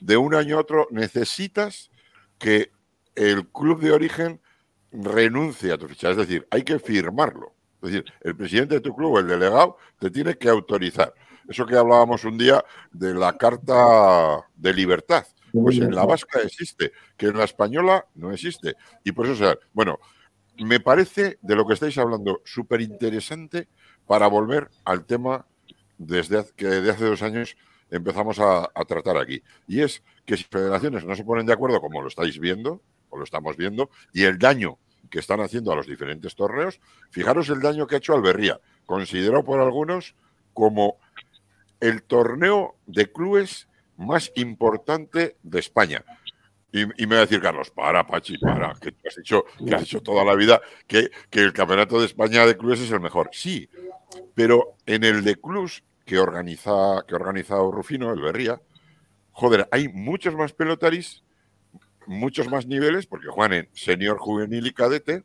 [0.00, 1.90] de un año a otro necesitas
[2.38, 2.70] que
[3.14, 4.40] el club de origen
[4.92, 7.54] renuncie a tu ficha, es decir, hay que firmarlo.
[7.82, 11.14] Es decir, el presidente de tu club, el delegado, te tiene que autorizar.
[11.48, 15.26] Eso que hablábamos un día de la carta de libertad.
[15.52, 18.76] Pues en la vasca existe, que en la española no existe.
[19.02, 19.98] Y por eso, sea, bueno,
[20.58, 23.68] me parece de lo que estáis hablando súper interesante
[24.06, 25.46] para volver al tema
[25.98, 27.56] desde que desde hace dos años
[27.90, 29.42] empezamos a, a, tratar aquí.
[29.66, 33.18] Y es que si federaciones no se ponen de acuerdo, como lo estáis viendo, o
[33.18, 34.78] lo estamos viendo, y el daño
[35.10, 36.80] que están haciendo a los diferentes torneos,
[37.10, 40.14] fijaros el daño que ha hecho Alberría, considerado por algunos
[40.54, 40.98] como
[41.80, 46.04] el torneo de clubes más importante de España.
[46.72, 50.02] Y, me va a decir, Carlos, para, Pachi, para, que has dicho, que has dicho
[50.02, 53.30] toda la vida que, que, el campeonato de España de clubes es el mejor.
[53.32, 53.68] Sí,
[54.34, 58.60] pero en el de clubs que organiza, que ha organizado Rufino, el Berría,
[59.32, 61.24] joder, hay muchos más pelotaris
[62.06, 65.24] muchos más niveles porque juegan en senior, juvenil y cadete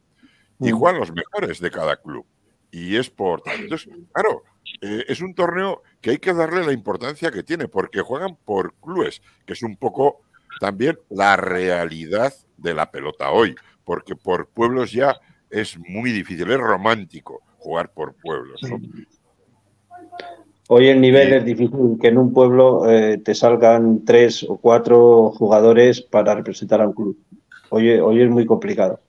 [0.60, 2.26] y juegan los mejores de cada club.
[2.72, 4.44] Y es por Entonces, claro,
[4.82, 8.74] eh, es un torneo que hay que darle la importancia que tiene porque juegan por
[8.76, 10.22] clubes, que es un poco
[10.60, 15.20] también la realidad de la pelota hoy, porque por pueblos ya
[15.50, 18.62] es muy difícil, es romántico jugar por pueblos.
[20.68, 25.32] Hoy el nivel es difícil que en un pueblo eh, te salgan tres o cuatro
[25.32, 27.18] jugadores para representar a un club.
[27.70, 29.00] Hoy, hoy es muy complicado.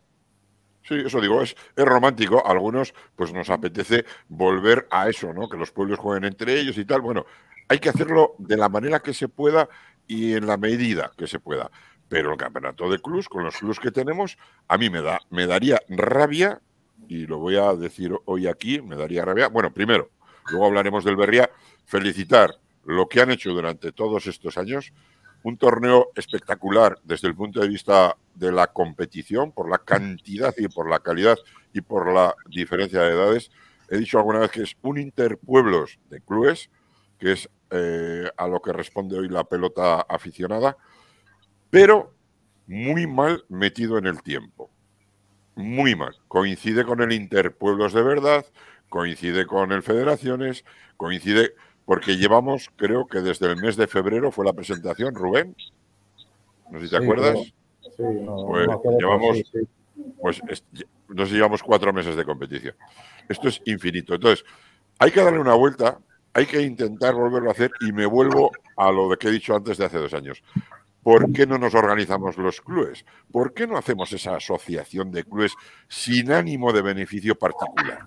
[0.83, 2.47] Sí, eso digo, es, es romántico.
[2.47, 5.49] algunos, pues nos apetece volver a eso, ¿no?
[5.49, 7.01] Que los pueblos jueguen entre ellos y tal.
[7.01, 7.25] Bueno,
[7.69, 9.69] hay que hacerlo de la manera que se pueda
[10.07, 11.71] y en la medida que se pueda.
[12.09, 14.37] Pero el campeonato de clubs, con los clubs que tenemos,
[14.69, 16.61] a mí me, da, me daría rabia,
[17.09, 19.49] y lo voy a decir hoy aquí, me daría rabia.
[19.49, 20.11] Bueno, primero,
[20.51, 21.51] luego hablaremos del Berría,
[21.85, 24.93] felicitar lo que han hecho durante todos estos años,
[25.43, 30.69] un torneo espectacular desde el punto de vista de la competición, por la cantidad y
[30.69, 31.39] por la calidad
[31.73, 33.51] y por la diferencia de edades.
[33.89, 36.71] He dicho alguna vez que es un interpueblos de clubes,
[37.19, 40.77] que es eh, a lo que responde hoy la pelota aficionada,
[41.71, 42.15] pero
[42.67, 44.71] muy mal metido en el tiempo.
[45.55, 46.17] Muy mal.
[46.29, 48.45] Coincide con el interpueblos de verdad,
[48.89, 50.64] coincide con el Federaciones,
[50.97, 55.55] coincide porque llevamos, creo que desde el mes de febrero fue la presentación, Rubén.
[56.70, 57.39] No sé si te acuerdas.
[57.39, 58.45] sí, no,
[58.82, 59.43] pues llevamos,
[60.20, 60.64] pues
[61.09, 62.74] nos llevamos cuatro meses de competición.
[63.28, 64.14] Esto es infinito.
[64.14, 64.45] Entonces,
[64.99, 65.99] hay que darle una vuelta,
[66.34, 69.55] hay que intentar volverlo a hacer y me vuelvo a lo de que he dicho
[69.55, 70.43] antes de hace dos años.
[71.05, 73.05] ¿Por qué no nos organizamos los clubes?
[73.30, 75.55] ¿Por qué no hacemos esa asociación de clubes
[75.87, 78.01] sin ánimo de beneficio particular?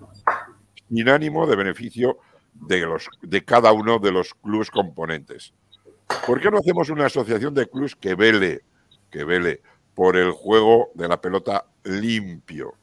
[0.89, 2.17] Sin ánimo de beneficio
[2.53, 5.53] de, los, de cada uno de los clubes componentes.
[6.25, 8.61] ¿Por qué no hacemos una asociación de clubes que vele,
[9.11, 9.61] que vele
[9.93, 12.73] por el juego de la pelota limpio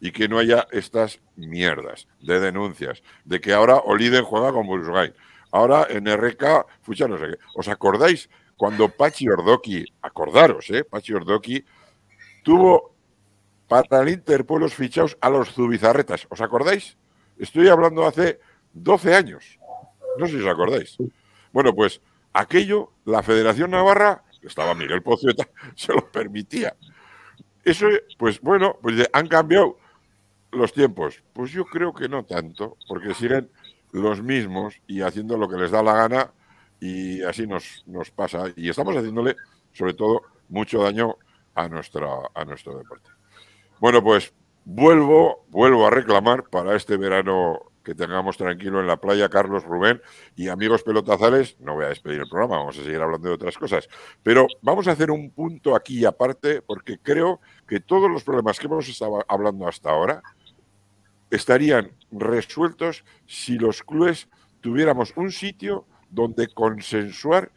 [0.00, 5.14] y que no haya estas mierdas de denuncias, de que ahora Oliden juega con Burusgain,
[5.50, 7.38] ahora en RK, fucha no sé qué.
[7.54, 11.64] ¿Os acordáis cuando Pachi Ordoki, acordaros, eh, Pachi Ordoki
[12.42, 12.94] tuvo
[13.66, 16.96] para el Interpueblos fichados a los Zubizarretas, ¿os acordáis?
[17.38, 18.40] Estoy hablando hace
[18.72, 19.58] 12 años.
[20.18, 20.96] No sé si os acordáis.
[21.52, 22.00] Bueno, pues
[22.32, 26.76] aquello, la Federación Navarra, estaba Miguel Pozueta, se lo permitía.
[27.64, 27.86] Eso,
[28.18, 29.78] pues bueno, pues han cambiado
[30.52, 31.22] los tiempos.
[31.32, 33.50] Pues yo creo que no tanto, porque siguen
[33.92, 36.32] los mismos y haciendo lo que les da la gana
[36.80, 38.52] y así nos, nos pasa.
[38.56, 39.36] Y estamos haciéndole,
[39.72, 41.16] sobre todo, mucho daño
[41.54, 43.10] a, nuestra, a nuestro deporte.
[43.80, 44.32] Bueno, pues
[44.64, 50.00] vuelvo, vuelvo a reclamar para este verano que tengamos tranquilo en la playa, Carlos Rubén
[50.34, 51.60] y amigos pelotazales.
[51.60, 53.88] No voy a despedir el programa, vamos a seguir hablando de otras cosas.
[54.22, 58.66] Pero vamos a hacer un punto aquí aparte, porque creo que todos los problemas que
[58.66, 60.22] hemos estado hablando hasta ahora
[61.30, 64.28] estarían resueltos si los clubes
[64.60, 67.52] tuviéramos un sitio donde consensuar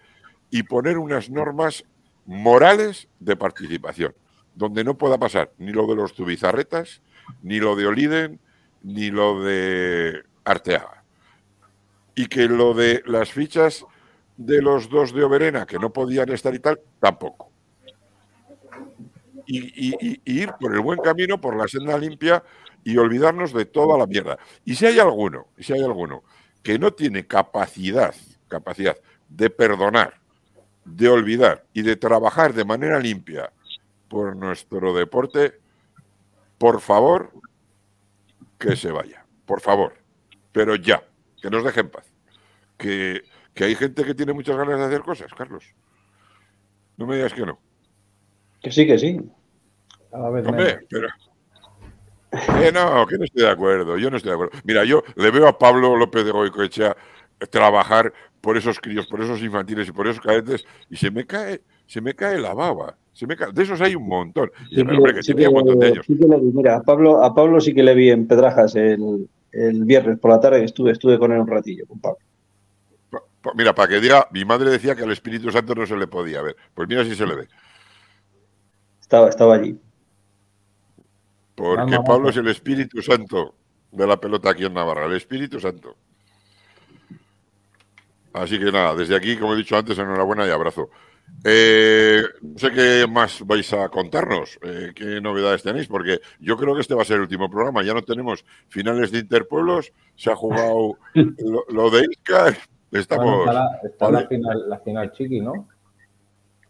[0.50, 1.86] y poner unas normas
[2.26, 4.14] morales de participación,
[4.58, 7.02] donde no pueda pasar ni lo de los tubizarretas,
[7.44, 8.40] ni lo de Oliden,
[8.82, 11.04] ni lo de Arteaga.
[12.16, 13.86] Y que lo de las fichas
[14.36, 17.52] de los dos de Oberena, que no podían estar y tal, tampoco.
[19.46, 22.44] Y, ir por el buen camino, por la senda limpia
[22.84, 24.40] y olvidarnos de toda la mierda.
[24.66, 26.24] Y si hay alguno, si hay alguno
[26.64, 28.16] que no tiene capacidad,
[28.48, 28.98] capacidad
[29.30, 30.20] de perdonar,
[30.84, 33.52] de olvidar y de trabajar de manera limpia
[34.08, 35.60] por nuestro deporte,
[36.58, 37.32] por favor,
[38.58, 39.94] que se vaya, por favor.
[40.52, 41.04] Pero ya,
[41.42, 42.12] que nos deje en paz.
[42.78, 43.24] Que,
[43.60, 45.64] hay gente que tiene muchas ganas de hacer cosas, Carlos.
[46.96, 47.60] No me digas que no.
[48.62, 49.20] Que sí, que sí.
[50.12, 51.08] Hombre, pero...
[52.60, 54.60] Que no, que no estoy de acuerdo, yo no estoy de acuerdo.
[54.64, 56.96] Mira, yo le veo a Pablo López de Goicoechea
[57.50, 61.62] trabajar por esos críos, por esos infantiles y por esos cadetes y se me cae,
[61.86, 62.98] se me cae la baba.
[63.26, 64.52] De esos hay un montón.
[66.54, 70.40] mira, a Pablo, a Pablo sí que le vi en Pedrajas el, viernes por la
[70.40, 72.20] tarde, estuve, estuve con él un ratillo, con Pablo.
[73.56, 76.42] Mira, para que diga, mi madre decía que al Espíritu Santo no se le podía
[76.42, 76.56] ver.
[76.74, 77.48] Pues mira si se le ve.
[79.00, 79.80] Estaba, estaba allí.
[81.56, 83.56] Porque Pablo es el Espíritu Santo
[83.92, 85.96] de la pelota aquí en Navarra, el Espíritu Santo.
[88.34, 90.92] Así que nada, desde aquí, como he dicho antes, enhorabuena y abrazo.
[91.44, 96.74] Eh, no sé qué más vais a contarnos, eh, qué novedades tenéis, porque yo creo
[96.74, 97.84] que este va a ser el último programa.
[97.84, 100.98] Ya no tenemos finales de Interpueblos, se ha jugado
[101.70, 102.58] lo, de Ica.
[102.92, 103.48] Estamos.
[103.84, 105.68] está, la, final, la final Chiqui, ¿no?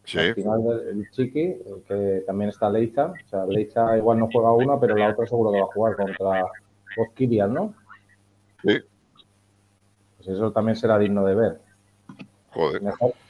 [0.03, 0.17] Sí.
[0.17, 1.55] La final del Chiqui,
[1.87, 3.07] que también está Leiza.
[3.07, 5.95] O sea, Leiza igual no juega una, pero la otra seguro que va a jugar
[5.95, 6.45] contra
[6.97, 7.73] Oskirian, ¿no?
[8.63, 8.79] Sí.
[10.17, 11.61] Pues eso también será digno de ver.
[12.51, 12.81] Joder.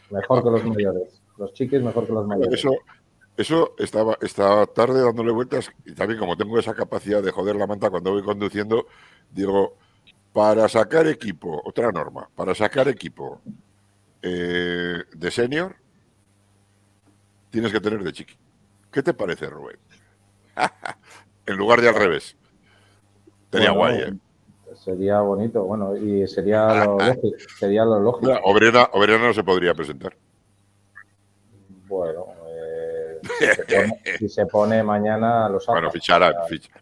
[0.10, 1.22] Mejor que los mayores.
[1.38, 2.60] Los chiquis mejor que los mayores.
[2.60, 2.72] Eso,
[3.36, 7.68] eso estaba, estaba tarde dándole vueltas y también como tengo esa capacidad de joder la
[7.68, 8.88] manta cuando voy conduciendo,
[9.32, 9.78] digo,
[10.34, 13.42] para sacar equipo, otra norma, para sacar equipo
[14.22, 15.76] eh, de senior,
[17.50, 18.36] tienes que tener de chiqui.
[18.92, 19.78] ¿Qué te parece, Rubén?
[21.46, 22.36] en lugar de al revés.
[23.52, 24.14] Sería guay, ¿eh?
[24.84, 27.38] Sería bonito, bueno, y sería lo lógico.
[27.60, 28.32] Sería lo lógico.
[28.44, 30.16] Obrera, no se podría presentar.
[31.88, 33.20] Bueno, eh,
[34.18, 36.34] si, se pone, mañana los Bueno, ficharán,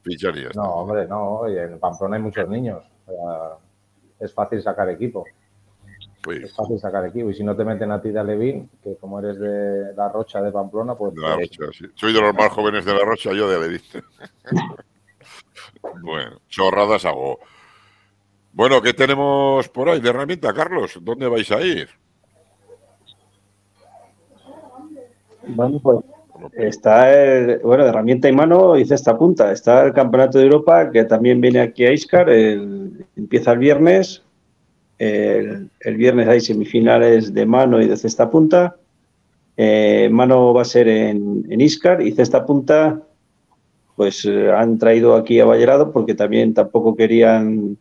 [0.03, 0.55] ficharías.
[0.55, 2.83] No, hombre, no, en Pamplona hay muchos niños.
[4.19, 5.25] es fácil sacar equipo.
[6.21, 7.29] Pues es fácil sacar equipo.
[7.29, 10.41] Y si no te meten a ti de Alevín, que como eres de la Rocha
[10.41, 11.13] de Pamplona, pues.
[11.93, 13.81] Soy de los más jóvenes de la Rocha, yo de Alevín.
[16.01, 17.39] bueno, chorradas hago.
[18.55, 20.97] Bueno, ¿qué tenemos por ahí de herramienta, Carlos?
[21.01, 21.89] ¿Dónde vais a ir?
[25.45, 25.99] Bueno, pues
[26.53, 29.51] está el, bueno, de herramienta y mano hice esta punta.
[29.51, 32.29] Está el Campeonato de Europa que también viene aquí a Iscar.
[32.29, 34.23] empieza el viernes.
[34.99, 38.77] El, viernes hay semifinales de mano y de cesta punta.
[39.57, 43.01] Eh, mano va a ser en, en Iscar y cesta punta,
[43.97, 47.77] pues eh, han traído aquí a Vallerado porque también tampoco querían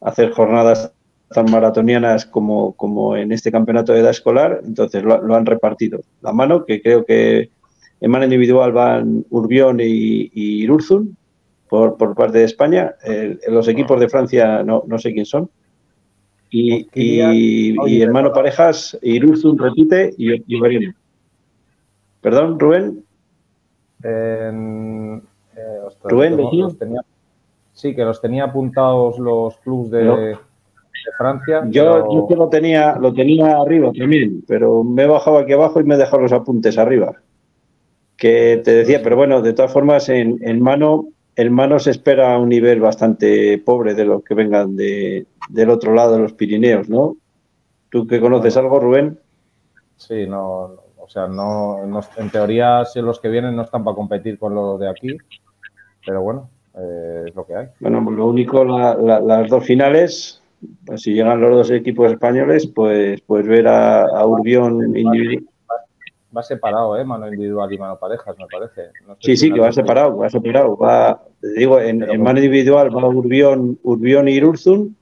[0.00, 0.92] hacer jornadas
[1.32, 6.00] tan maratonianas como, como en este campeonato de edad escolar, entonces lo, han repartido.
[6.22, 7.50] La mano, que creo que
[8.00, 10.66] en mano individual van Urbión y, y
[11.68, 12.94] por, por, parte de España.
[13.48, 15.48] los equipos de Francia no, no sé quién son.
[16.50, 20.92] Y, y, hermano parejas, Irurzun repite y, y
[22.20, 23.04] ¿Perdón, Rubén?
[24.02, 25.20] Eh,
[26.04, 26.36] Rubén,
[26.76, 27.00] tenía,
[27.80, 30.36] sí, que los tenía apuntados los clubs de,
[31.16, 31.62] Francia.
[31.68, 35.84] Yo, yo lo tenía, lo tenía arriba también, pero me he bajado aquí abajo y
[35.84, 37.16] me he dejado los apuntes arriba.
[38.16, 42.36] Que te decía, pero bueno, de todas formas, en, en mano el mano se espera
[42.38, 46.88] un nivel bastante pobre de los que vengan de, del otro lado de los Pirineos,
[46.88, 47.16] ¿no?
[47.88, 49.18] ¿Tú que conoces algo, Rubén?
[49.96, 51.78] Sí, no, o sea, no,
[52.16, 55.16] en teoría si los que vienen no están para competir con los de aquí,
[56.04, 56.50] pero bueno,
[56.80, 57.66] eh, es lo que hay.
[57.80, 60.42] Bueno, lo único, las dos finales,
[60.86, 65.50] pues si llegan los dos equipos españoles, pues, pues ver a, Urbión individual
[66.36, 67.04] va separado, ¿eh?
[67.04, 68.90] Mano individual y mano parejas, me parece.
[69.18, 70.76] sí, sí, que va separado, va separado.
[70.76, 71.22] Va,
[71.56, 74.96] digo, en, mano individual va Urbión, Urbión y Irurzun,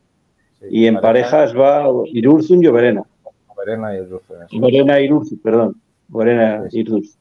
[0.71, 3.05] y en parejas, va Irurzun y Oberena.
[3.49, 4.37] Oberena y Irurzun.
[4.63, 5.81] Oberena y Irurzun, perdón.
[6.13, 7.19] Oberena y Irurzun.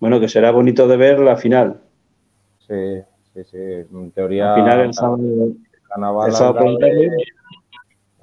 [0.00, 1.80] Bueno, que será bonito de ver la final.
[2.66, 3.02] Sí,
[3.34, 3.56] sí, sí.
[3.58, 4.46] En teoría.
[4.46, 6.26] La final el sábado.
[6.26, 6.78] el sábado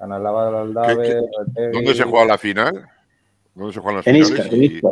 [0.00, 1.20] Aldave,
[1.72, 2.88] ¿Dónde se juega la final?
[3.54, 4.82] ¿Dónde se juegan las en finales?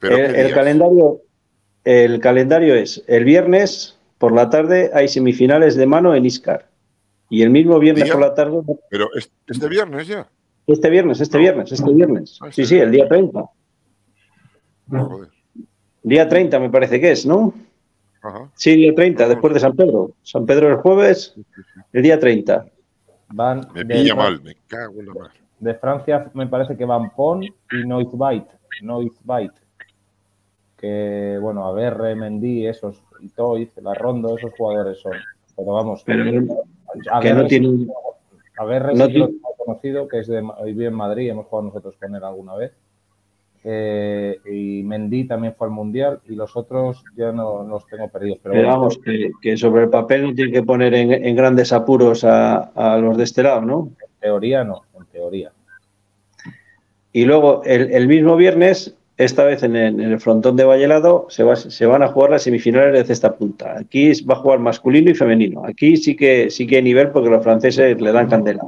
[0.00, 1.20] el, calendario,
[1.84, 6.68] el calendario es el viernes por la tarde hay semifinales de mano en Iscar.
[7.28, 8.60] Y el mismo viernes por la tarde.
[8.88, 9.08] Pero
[9.46, 10.28] este viernes ya.
[10.66, 12.38] Este viernes, este viernes, este viernes.
[12.40, 13.44] Ah, sí, este sí, el día 30.
[16.04, 17.54] Día 30 me parece que es, ¿no?
[18.22, 18.50] Ajá.
[18.54, 20.12] Sí, día 30, después de San Pedro.
[20.22, 21.34] San Pedro el jueves,
[21.92, 22.66] el día 30.
[23.30, 25.32] Van me pilla mal, me cago en la madre.
[25.58, 27.52] De Francia me parece que van Pon y
[27.86, 28.46] Noizbait.
[28.82, 29.52] Noizbait.
[30.76, 35.12] Que, bueno, a ver, Mendy, esos, y Toiz, la Rondo, esos jugadores son.
[35.56, 37.86] Pero vamos, que, no tiene...
[38.58, 42.14] A ver, no lo conocido, que es de, vive en Madrid, hemos jugado nosotros con
[42.14, 42.72] él alguna vez.
[43.64, 48.38] Eh, y Mendy también fue al Mundial y los otros ya no, los tengo perdidos.
[48.42, 48.98] Pero, vamos,
[49.40, 53.24] que, sobre el papel no tiene que poner en, grandes apuros a, a, los de
[53.24, 53.90] este lado, ¿no?
[54.02, 54.82] En teoría no
[55.12, 55.52] teoría.
[57.12, 62.02] Y luego, el, mismo viernes, esta vez en el, frontón de Vallelado, se, se, van
[62.02, 63.78] a jugar las semifinales de cesta punta.
[63.78, 65.64] Aquí va a jugar masculino y femenino.
[65.66, 68.62] Aquí sí que, sí que hay nivel porque los franceses le dan candela.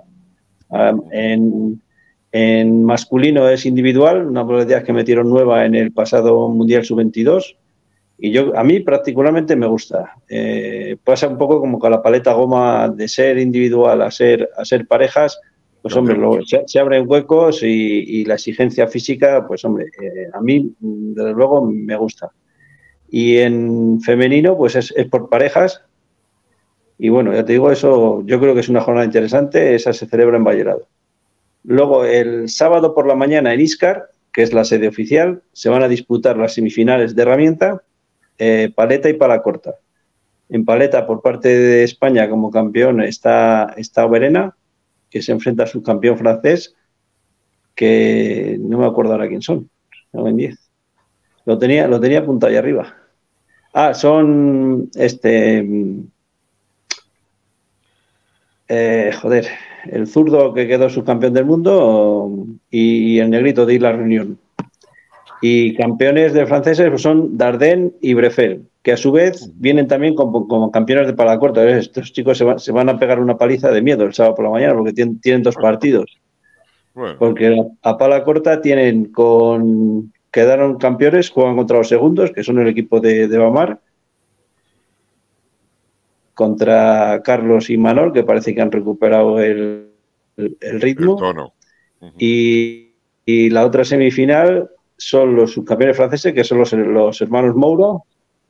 [1.10, 1.80] en,
[2.34, 7.56] masculino es individual, una modalidad que metieron nueva en el pasado Mundial Sub-22.
[8.18, 10.14] Y yo, a mí particularmente me gusta.
[10.28, 14.64] Eh, pasa un poco como con la paleta goma de ser individual a ser, a
[14.64, 15.40] ser parejas
[15.84, 16.16] pues hombre,
[16.46, 21.94] se, abren huecos y, la exigencia física, pues hombre, eh, a mí desde luego me
[21.96, 22.30] gusta.
[23.10, 25.82] Y en femenino, pues es, por parejas.
[26.96, 30.06] Y bueno, ya te digo, eso yo creo que es una jornada interesante, esa se
[30.06, 30.88] celebra en Vallerado.
[31.64, 35.82] Luego, el sábado por la mañana en Iscar, que es la sede oficial, se van
[35.82, 37.82] a disputar las semifinales de herramienta,
[38.38, 39.76] eh, paleta y pala corta.
[40.50, 44.54] En paleta, por parte de España como campeón, está, está Oberena,
[45.08, 46.74] que se enfrenta a su campeón francés,
[47.74, 49.70] que no me acuerdo ahora quién son,
[50.12, 50.58] no en 10.
[51.46, 52.94] Lo tenía, lo tenía apuntado ahí arriba.
[53.72, 55.66] Ah, son este.
[58.68, 59.46] Eh, joder,
[59.90, 62.30] el zurdo que quedó subcampeón del mundo
[62.70, 64.38] y, el negrito de la Reunión.
[65.40, 70.14] Y campeones de franceses pues son Dardenne y Brefel, que a su vez vienen también
[70.14, 71.68] como, campeones de palacorta.
[71.68, 74.74] Estos chicos se, van a pegar una paliza de miedo el sábado por la mañana
[74.74, 76.18] porque tienen, dos partidos.
[77.18, 80.12] Porque a pala corta tienen con.
[80.30, 83.78] Quedaron campeones, juegan contra los segundos, que son el equipo de, de Bamar,
[86.34, 89.90] contra Carlos y Manol, que parece que han recuperado el,
[90.36, 91.52] ritmo.
[92.18, 92.92] y,
[93.24, 96.72] y, la otra semifinal son los subcampeones franceses, que son los,
[97.20, 98.04] hermanos Mouro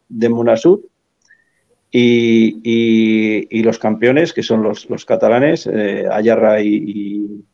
[0.09, 0.80] de Monasur,
[1.91, 7.45] y, los campeones, que son los, catalanes, eh, Ayarra y,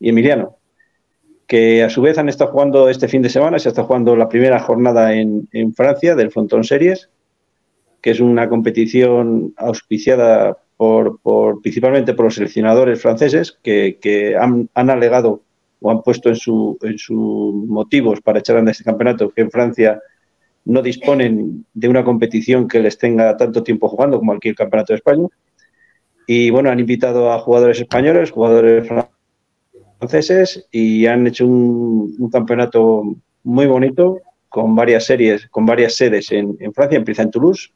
[0.00, 0.56] Emiliano,
[1.46, 4.28] que a su vez han estado jugando este fin de semana, se está jugando la
[4.28, 7.10] primera jornada en, Francia del Frontón Series,
[8.06, 11.18] que es una competición auspiciada por,
[11.60, 15.42] principalmente por los seleccionadores franceses que, han, han, alegado
[15.80, 19.50] o han puesto en sus en su motivos para echar a este campeonato que en
[19.50, 20.00] Francia
[20.66, 24.98] no disponen de una competición que les tenga tanto tiempo jugando como cualquier campeonato de
[24.98, 25.26] España.
[26.28, 28.86] Y bueno, han invitado a jugadores españoles, jugadores
[29.98, 33.02] franceses y han hecho un, campeonato
[33.42, 37.72] muy bonito con varias series, con varias sedes en, Francia, empieza en Toulouse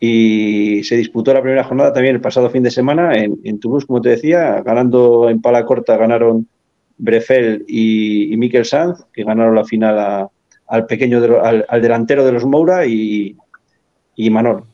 [0.00, 4.00] y se disputó la primera jornada también el pasado fin de semana en, Toulouse, como
[4.00, 6.46] te decía, ganando en pala corta, ganaron
[6.98, 10.28] Brefel y, y Mikel Sanz, que ganaron la final
[10.68, 13.36] al pequeño, al, delantero de los Moura y,
[14.14, 14.64] y Manol.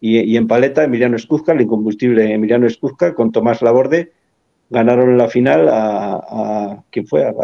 [0.00, 4.10] Y, en paleta, Emiliano Escuzca, el incombustible Emiliano Escuzca, con Tomás Laborde,
[4.68, 7.24] ganaron la final a, a ¿quién fue?
[7.24, 7.34] A,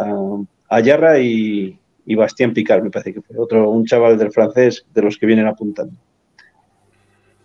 [0.68, 4.86] a Yarra y, y Bastien Picard, me parece que fue, otro, un chaval del francés
[4.92, 5.94] de los que vienen apuntando.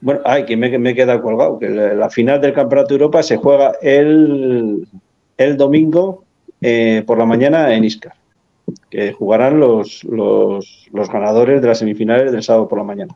[0.04, 3.24] Bueno, ay, que me, me he quedado colgado, que la, final del Campeonato de Europa
[3.24, 4.86] se juega el,
[5.38, 6.26] el domingo
[6.60, 8.14] eh, por la mañana en Iscar,
[8.90, 13.16] que jugarán los, los, los, ganadores de las semifinales del sábado por la mañana.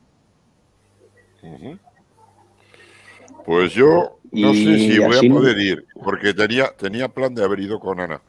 [3.45, 7.59] Pues yo no sé si voy a poder ir, porque tenía, tenía plan de haber
[7.59, 8.21] ido con Ana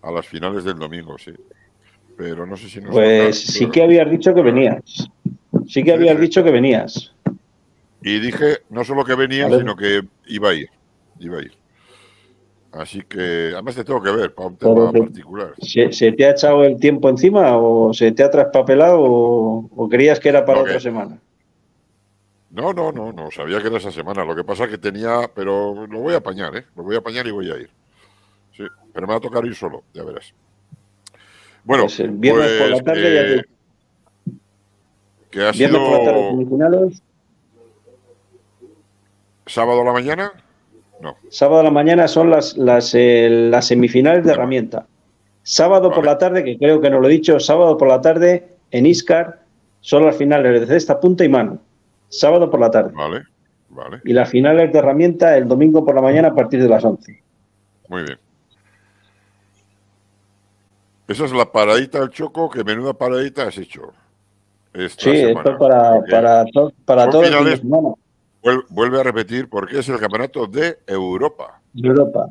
[0.00, 1.32] a las finales del domingo, sí.
[2.16, 5.08] Pero no sé si nos Pues sí que habías dicho que venías.
[5.66, 7.15] Sí que habías dicho que venías.
[8.06, 10.70] Y dije no solo que venía, sino que iba a ir.
[11.18, 11.52] Iba a ir.
[12.70, 15.54] Así que, además te tengo que ver para un tema particular.
[15.60, 20.28] ¿se, te ha echado el tiempo encima o se te ha traspapelado o, creías que
[20.28, 21.18] era para otra semana?
[22.52, 24.24] No, no, no, no, sabía que era esa semana.
[24.24, 26.64] Lo que pasa es que tenía, pero lo voy a apañar, ¿eh?
[26.76, 27.70] Lo voy a apañar y voy a ir.
[28.56, 30.32] Sí, pero me va a tocar ir solo, ya verás.
[31.64, 33.44] Bueno, pues viernes por la pues, tarde ya eh,
[35.28, 35.76] que ha sido...
[35.80, 37.02] por la tarde semifinales
[39.46, 40.32] ¿Sábado a la mañana?
[41.00, 41.16] No.
[41.30, 44.86] Sábado a la mañana son las, las, eh, las semifinales de herramienta.
[45.42, 48.48] Sábado por la tarde, que creo que no lo he dicho, sábado por la tarde
[48.72, 49.42] en Iscar
[49.80, 51.60] son las finales de cesta, punta y mano.
[52.08, 52.90] Sábado por la tarde.
[52.92, 53.22] Vale,
[53.68, 54.00] vale.
[54.04, 57.22] Y las finales de herramienta el domingo por la mañana a partir de las 11.
[57.88, 58.18] Muy bien.
[61.06, 63.92] Esa es la paradita del Choco, que menuda paradita has hecho.
[64.74, 66.44] sí, esto para, para,
[66.84, 67.60] para todos los
[68.42, 71.60] Vuelve a repetir, porque es el campeonato de Europa.
[71.72, 72.30] De Europa.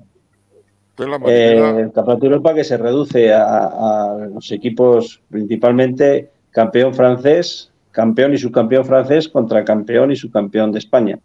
[1.27, 8.33] Eh, el campeonato de Europa que se reduce a, los equipos principalmente campeón francés, campeón
[8.33, 11.19] y subcampeón francés contra campeón y subcampeón de España.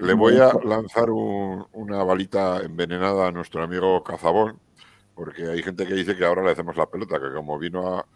[0.00, 4.58] Le, voy a lanzar una balita envenenada a nuestro amigo Cazabón,
[5.14, 8.06] porque hay gente que dice que ahora le hacemos la pelota, que como vino a,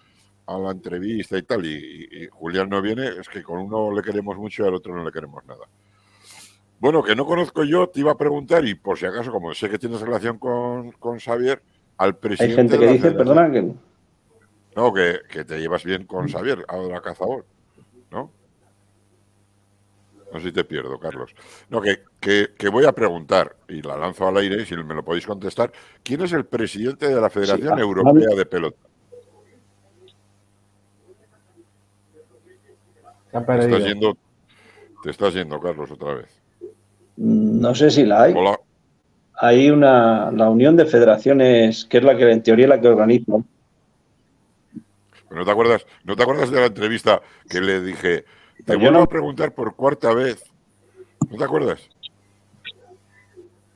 [0.47, 4.37] a la entrevista y tal, y, Julián no viene, es que con uno le queremos
[4.37, 5.67] mucho y al otro no le queremos nada.
[6.79, 9.69] Bueno, que no conozco yo, te iba a preguntar, y por si acaso, como sé
[9.69, 11.63] que tienes relación con, con Xavier,
[11.97, 12.53] al presidente.
[12.53, 13.73] Hay gente que dice, perdona, que.
[14.77, 17.47] No, que, que, te llevas bien con Xavier, ahora cazador,
[18.11, 18.31] ¿no?
[20.33, 21.35] No sé si te pierdo, Carlos.
[21.71, 25.03] No, que, que, que, voy a preguntar, y la lanzo al aire, si me lo
[25.03, 25.73] podéis contestar,
[26.03, 28.77] ¿quién es el presidente de la Federación Europea de Pelota?
[33.45, 34.17] Te estás, yendo,
[35.03, 36.43] te estás yendo, Carlos, otra vez.
[37.17, 38.35] No sé si la hay.
[39.39, 43.33] Hay una, la Unión de Federaciones, que es la que en teoría la que organiza.
[45.31, 48.25] ¿No te acuerdas, ¿no te acuerdas de la entrevista que le dije,
[48.65, 50.43] te voy a preguntar por cuarta vez?
[51.29, 51.91] ¿No te acuerdas?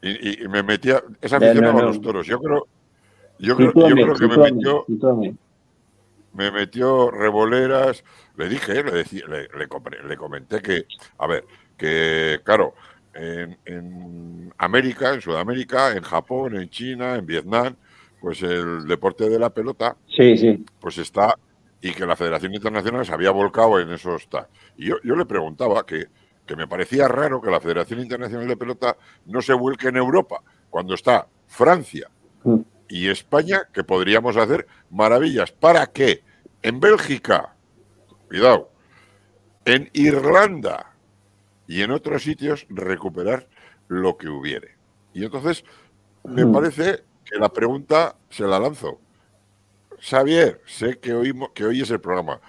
[0.02, 2.26] Y, me metía, esa afición a los toros.
[2.26, 2.66] Yo creo,
[3.38, 4.86] yo creo, yo creo que me metió,
[6.32, 8.04] me metió revoleras,
[8.36, 10.86] le dije, le, decía, le, le, comenté que,
[11.18, 11.44] a ver,
[11.76, 12.74] que claro,
[13.14, 17.76] en, América, en Sudamérica, en Japón, en China, en Vietnam,
[18.20, 20.64] pues el deporte de la pelota, sí, sí.
[20.80, 21.36] pues está,
[21.80, 24.28] y que la Federación Internacional se había volcado en esos...
[24.76, 26.06] Y yo, yo le preguntaba que,
[26.46, 30.42] que me parecía raro que la Federación Internacional de Pelota no se vuelque en Europa,
[30.68, 32.10] cuando está Francia
[32.44, 32.60] mm.
[32.90, 35.52] Y España, que podríamos hacer maravillas.
[35.52, 36.22] ¿Para qué?
[36.62, 37.54] En Bélgica,
[38.28, 38.70] cuidado,
[39.64, 40.90] en Irlanda,
[41.70, 43.46] y en otros sitios recuperar
[43.86, 44.74] lo que hubiere.
[45.14, 45.64] Y entonces
[46.24, 46.52] me mm.
[46.52, 48.98] parece que la pregunta se la lanzo.
[50.00, 52.40] Xavier, sé que, oímos, que oyes el programa.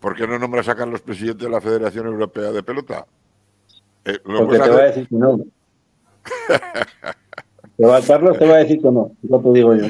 [0.00, 3.06] ¿Por qué no nombras a Carlos presidente de la Federación Europea de Pelota?
[4.04, 5.38] Eh, Porque te va a decir que no.
[8.06, 9.86] Carlos te va a decir que no, no te digo yo.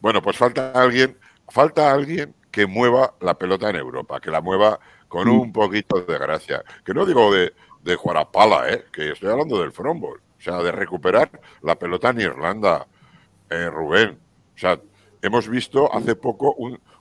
[0.00, 1.16] Bueno, pues falta alguien,
[1.48, 5.40] falta alguien que mueva la pelota en Europa, que la mueva con mm.
[5.40, 6.62] un poquito de gracia.
[6.84, 7.52] Que no digo de,
[7.82, 8.84] de jugar a pala, ¿eh?
[8.92, 10.18] que estoy hablando del frontball.
[10.18, 11.30] O sea, de recuperar
[11.62, 12.86] la pelota en Irlanda,
[13.48, 14.18] eh, Rubén.
[14.54, 14.80] O sea,
[15.22, 16.56] hemos visto hace poco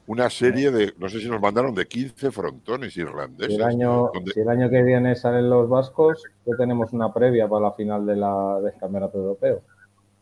[0.06, 3.56] una serie de, no sé si nos mandaron de 15 frontones irlandeses.
[3.56, 7.66] Si el año, el año que viene salen los vascos, ya tenemos una previa para
[7.66, 9.62] la final de la, del Campeonato Europeo.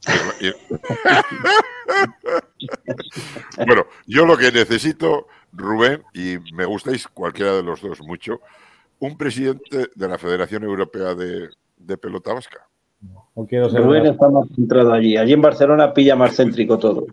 [3.65, 8.39] bueno, yo lo que necesito, Rubén, y me gustáis cualquiera de los dos mucho,
[8.99, 11.49] un presidente de la Federación Europea de,
[11.97, 12.65] Pelota Vasca.
[13.35, 15.17] No quiero ser Rubén está más centrado allí.
[15.17, 17.07] Allí en Barcelona pilla más céntrico todo.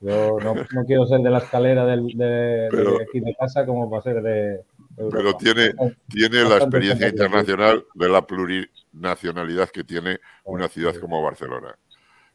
[0.00, 0.54] Yo no,
[0.86, 2.68] quiero ser de la escalera del, de,
[3.02, 4.60] aquí de casa como va a ser de.
[4.96, 5.72] Pero tiene,
[6.08, 11.76] tiene la experiencia internacional de la plurinacionalidad que tiene una ciudad como Barcelona.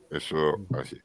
[0.10, 1.00] Eso así.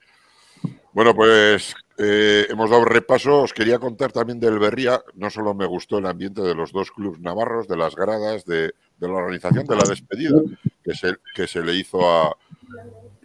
[0.92, 3.42] Bueno, pues eh, hemos dado repaso.
[3.42, 5.02] Os quería contar también del Berría.
[5.14, 8.74] No solo me gustó el ambiente de los dos clubes navarros, de las gradas, de,
[9.00, 10.40] la organización de la despedida
[10.82, 12.36] que se, que se le hizo a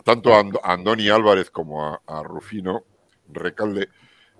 [0.04, 2.84] tanto a Andoni Álvarez como a, Rufino
[3.32, 3.90] Recalde,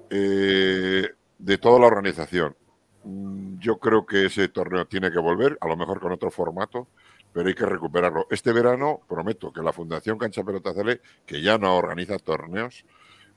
[0.10, 2.56] eh, de toda la organización.
[3.04, 6.88] Mm, yo creo que ese torneo tiene que volver, a lo mejor con otro formato,
[7.34, 8.28] pero hay que recuperarlo.
[8.30, 12.86] Este verano prometo que la Fundación Cancha Pelota Cele, que ya no organiza torneos,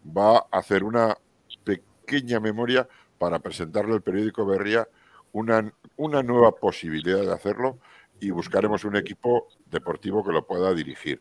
[0.06, 1.16] va a hacer una
[1.64, 2.88] pequeña memoria
[3.18, 4.88] para presentarle al periódico Berría
[5.32, 7.78] una, una nueva posibilidad de hacerlo
[8.20, 11.20] y buscaremos un equipo deportivo que lo pueda dirigir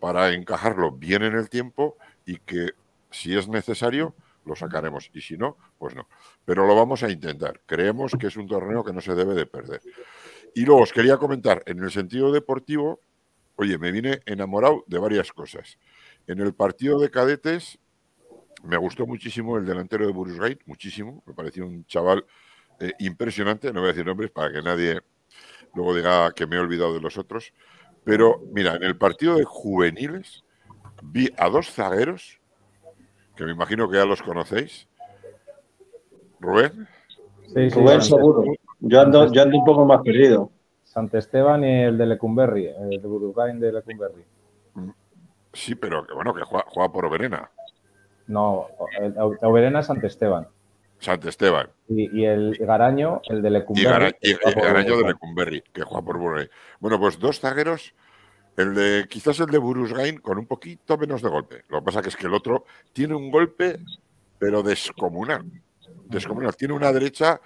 [0.00, 1.96] para encajarlo bien en el tiempo
[2.26, 2.70] y que
[3.10, 6.08] si es necesario lo sacaremos y si no, pues no.
[6.44, 7.60] Pero lo vamos a intentar.
[7.66, 9.80] Creemos que es un torneo que no se debe de perder.
[10.54, 13.00] Y luego os quería comentar, en el sentido deportivo,
[13.56, 15.78] oye, me vine enamorado de varias cosas.
[16.26, 17.78] En el partido de cadetes
[18.62, 21.22] me gustó muchísimo el delantero de Burusgate, muchísimo.
[21.26, 22.24] Me pareció un chaval
[22.80, 23.72] eh, impresionante.
[23.72, 25.00] No voy a decir nombres para que nadie
[25.74, 27.52] luego diga que me he olvidado de los otros.
[28.04, 30.44] Pero mira, en el partido de juveniles
[31.02, 32.40] vi a dos zagueros,
[33.36, 34.88] que me imagino que ya los conocéis.
[36.40, 36.88] Rubén.
[37.54, 38.44] Sí, Rubén seguro.
[38.84, 40.50] Yo ando, yo ando un poco más perdido.
[40.82, 44.24] Sant Esteban y el de Lecumberri, el de Burusgain de Lecumberri.
[45.52, 47.50] Sí, pero que bueno, que juega, por Oberena.
[48.26, 48.66] No,
[49.00, 50.48] el, Oberena es Sant Esteban.
[50.98, 51.68] Sant Esteban.
[51.88, 54.16] Y, el Garaño, el de Lecumberri.
[54.20, 56.50] Y, el Garaño de Lecumberri, que juega por Burusgain.
[56.80, 57.94] Bueno, pues dos zagueros,
[58.56, 61.64] el de, quizás el de Burusgain con un poquito menos de golpe.
[61.68, 63.78] Lo que pasa que es que el otro tiene un golpe,
[64.38, 65.44] pero descomunal.
[66.06, 66.56] Descomunal.
[66.56, 67.40] Tiene una derecha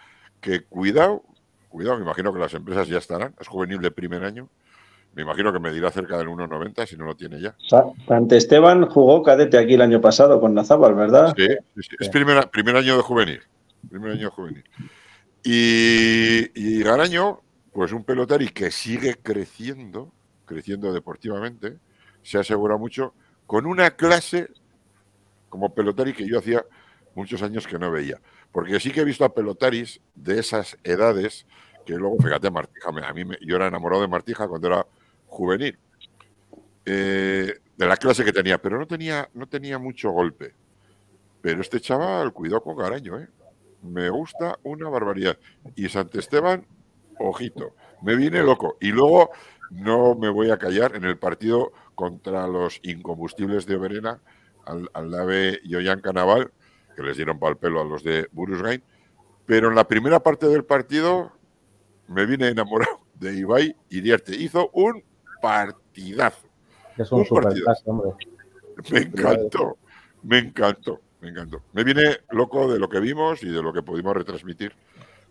[0.47, 1.25] que cuidado,
[1.69, 4.49] cuidado, me imagino que las empresas ya estarán, es juvenil de primer año,
[5.13, 7.57] me imagino que me dirá cerca del 1,90 si no lo tiene ya.
[7.69, 11.35] Sant Esteban jugó cadete aquí el año pasado con Nazábal, ¿verdad?
[11.37, 11.49] Sí,
[11.99, 13.41] es primer, primer, año de juvenil.
[13.91, 14.65] Primer año de juvenil.
[15.43, 17.41] Y, y Garaño,
[17.73, 20.13] pues un pelotari que sigue creciendo,
[20.45, 21.79] creciendo deportivamente,
[22.23, 23.15] se asegura mucho,
[23.47, 24.49] con una clase
[25.49, 26.65] como pelotari que yo hacía
[27.17, 28.21] muchos años que no veía.
[28.57, 31.45] Porque sí que he visto a pelotaris de esas edades
[31.85, 34.87] que luego, fíjate, Martija, a mí me, yo era enamorado de Martija cuando era
[35.27, 35.79] juvenil,
[36.87, 40.55] eh, de la clase que tenía, pero no tenía, no tenía mucho golpe.
[41.43, 43.29] Pero este chaval, cuidado con Garaño, ¿eh?
[43.83, 45.37] Me gusta una barbaridad.
[45.75, 46.67] Y Sant Esteban,
[47.19, 48.79] ojito, me viene loco.
[48.81, 49.33] Y luego
[49.71, 54.19] no me voy a callar en el partido contra los incombustibles de Oberena,
[54.65, 56.53] al, al nave Yoyan Canaval,
[56.97, 58.83] que les dieron pal pelo a los de Burusgain.
[59.45, 61.33] Pero en la primera parte del partido
[62.09, 64.35] me vine enamorado de Ibai Iriarte.
[64.35, 65.03] Hizo un
[65.41, 66.47] partidazo.
[66.97, 67.55] Es un, hombre.
[68.91, 69.77] Me encantó,
[70.23, 71.63] me encantó, me encantó.
[71.73, 74.73] Me vine loco de lo que vimos y de lo que pudimos retransmitir.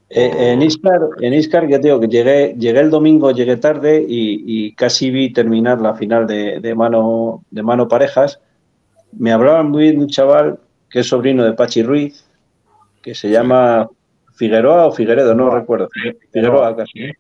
[0.10, 4.74] Eh, en Iscar, en Iscar, ya digo que llegué, llegué el domingo, llegué tarde y,
[4.76, 8.40] casi vi terminar la final de, mano, de mano parejas.
[9.12, 10.60] Me hablaban muy bien de un chaval
[10.96, 12.26] que es sobrino de Pachi Ruiz,
[13.02, 13.86] que se llama
[14.36, 15.90] Figueroa o Figueredo, no recuerdo.
[16.32, 17.12] Figueroa casi.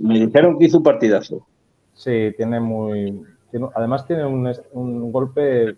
[0.00, 1.46] Me dijeron que hizo un partidazo.
[1.92, 3.26] Sí, tiene muy.
[3.74, 5.76] además, tiene un, golpe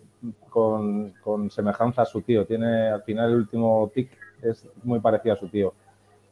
[0.49, 1.11] con,
[1.49, 2.45] semejanza a su tío.
[2.45, 4.11] Tiene al final el último tic,
[4.41, 5.73] es muy parecido a su tío.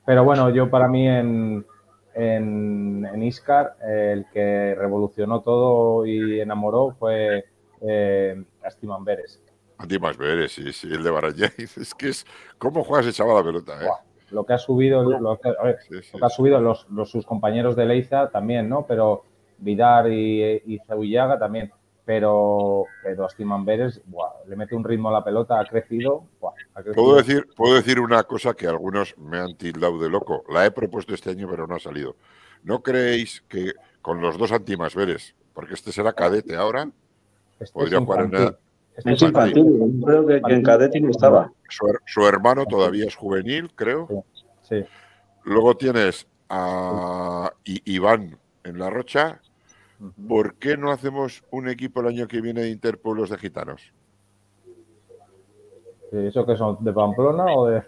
[0.05, 1.65] Pero bueno, yo para mí en,
[2.13, 7.43] en, Iscar, el que revolucionó todo y enamoró fue
[7.81, 9.03] eh, Astiman
[9.99, 11.51] más ver, sí, sí, el de Barallay.
[11.57, 12.25] Es que es.
[12.57, 13.83] ¿Cómo juega ese chaval la pelota?
[13.83, 13.89] Eh?
[14.31, 15.53] Lo que ha subido, lo que,
[16.21, 18.85] ha subido los, sus compañeros de Leiza también, ¿no?
[18.87, 19.23] Pero
[19.59, 20.79] Vidar y, y
[21.39, 21.71] también.
[22.05, 26.25] Pero, pero Astiman le mete un ritmo a la pelota, ha crecido,
[26.93, 30.43] Puedo, decir, puedo decir una cosa que algunos me han tildado de loco.
[30.49, 32.17] La he propuesto este año, pero no ha salido.
[32.63, 33.71] ¿No creéis que
[34.01, 34.95] con los dos Antimas
[35.53, 36.89] porque este será cadete ahora,
[37.59, 38.57] este podría jugar en,
[38.97, 41.51] es infantil, creo que, en cadete no estaba.
[42.05, 44.25] Su, hermano todavía es juvenil, creo.
[44.61, 44.83] Sí.
[45.43, 49.41] Luego tienes a Iván en La Rocha.
[50.27, 53.93] ¿Por qué no hacemos un equipo el año que viene de Interpueblos de Gitanos?
[56.11, 56.77] ¿Eso que son?
[56.81, 57.83] ¿De Pamplona o de.?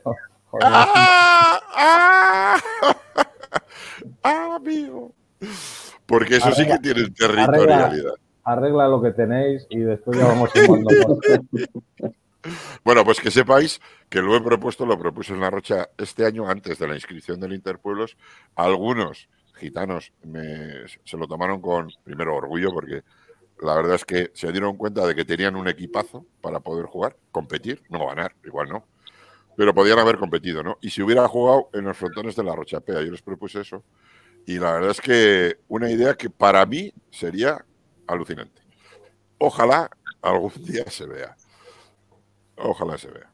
[0.61, 1.59] ¡Ah!
[4.23, 4.55] ¡Ah!
[4.55, 5.13] amigo.
[6.05, 7.85] Porque eso sí que tiene territorialidad.
[7.85, 8.13] Arregla,
[8.45, 10.49] lo que tenéis y después ya vamos
[12.83, 16.47] Bueno, pues que sepáis que lo he propuesto, lo propuse en La Rocha este año
[16.47, 18.17] antes de la inscripción del Interpueblos.
[18.55, 20.13] Algunos gitanos
[21.03, 23.01] se lo tomaron con, primero, orgullo, porque
[23.61, 27.15] la verdad es que se dieron cuenta de que tenían un equipazo para poder jugar,
[27.31, 28.85] competir, no ganar, igual no,
[29.55, 30.77] pero podían haber competido, ¿no?
[30.81, 33.83] Y si hubiera jugado en los frontones de la Rochapea, yo les propuse eso,
[34.45, 37.65] y la verdad es que una idea que para mí sería
[38.07, 38.61] alucinante.
[39.37, 39.89] Ojalá
[40.21, 41.35] algún día se vea.
[42.57, 43.29] Ojalá se vea.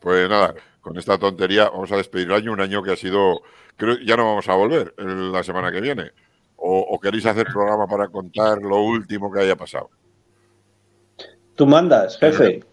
[0.00, 3.42] Pues nada, con esta tontería vamos a despedir el año, un año que ha sido,
[3.76, 6.10] creo, ya no vamos a volver la semana que viene.
[6.56, 9.90] O, queréis hacer programa para contar lo último que haya pasado.
[11.54, 12.64] Tú mandas, jefe.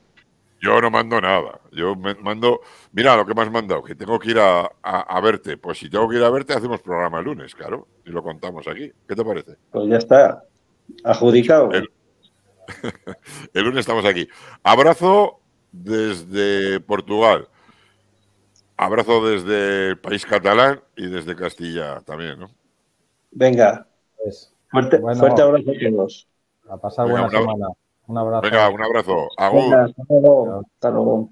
[0.61, 1.59] Yo no mando nada.
[1.71, 2.61] Yo me mando.
[2.93, 5.57] Mira lo que me has mandado, que tengo que ir a, verte.
[5.57, 7.87] Pues si tengo que ir a verte, hacemos programa el lunes, claro.
[8.05, 8.91] Y lo contamos aquí.
[9.07, 9.57] ¿Qué te parece?
[9.71, 10.43] Pues ya está.
[11.03, 11.71] Adjudicado.
[11.71, 11.89] El,
[13.53, 14.27] el lunes estamos aquí.
[14.63, 15.39] Abrazo
[15.71, 17.47] desde Portugal.
[18.77, 22.49] Abrazo desde el país catalán y desde Castilla también, ¿no?
[23.31, 23.87] Venga.
[24.17, 26.27] Pues, fuerte, fuerte abrazo a todos.
[26.69, 27.67] A pasar buena semana.
[28.07, 28.41] Un abrazo.
[28.41, 29.27] Venga, un abrazo.
[29.37, 29.75] Agur.
[29.75, 30.61] hasta luego.
[30.75, 31.29] Hasta luego.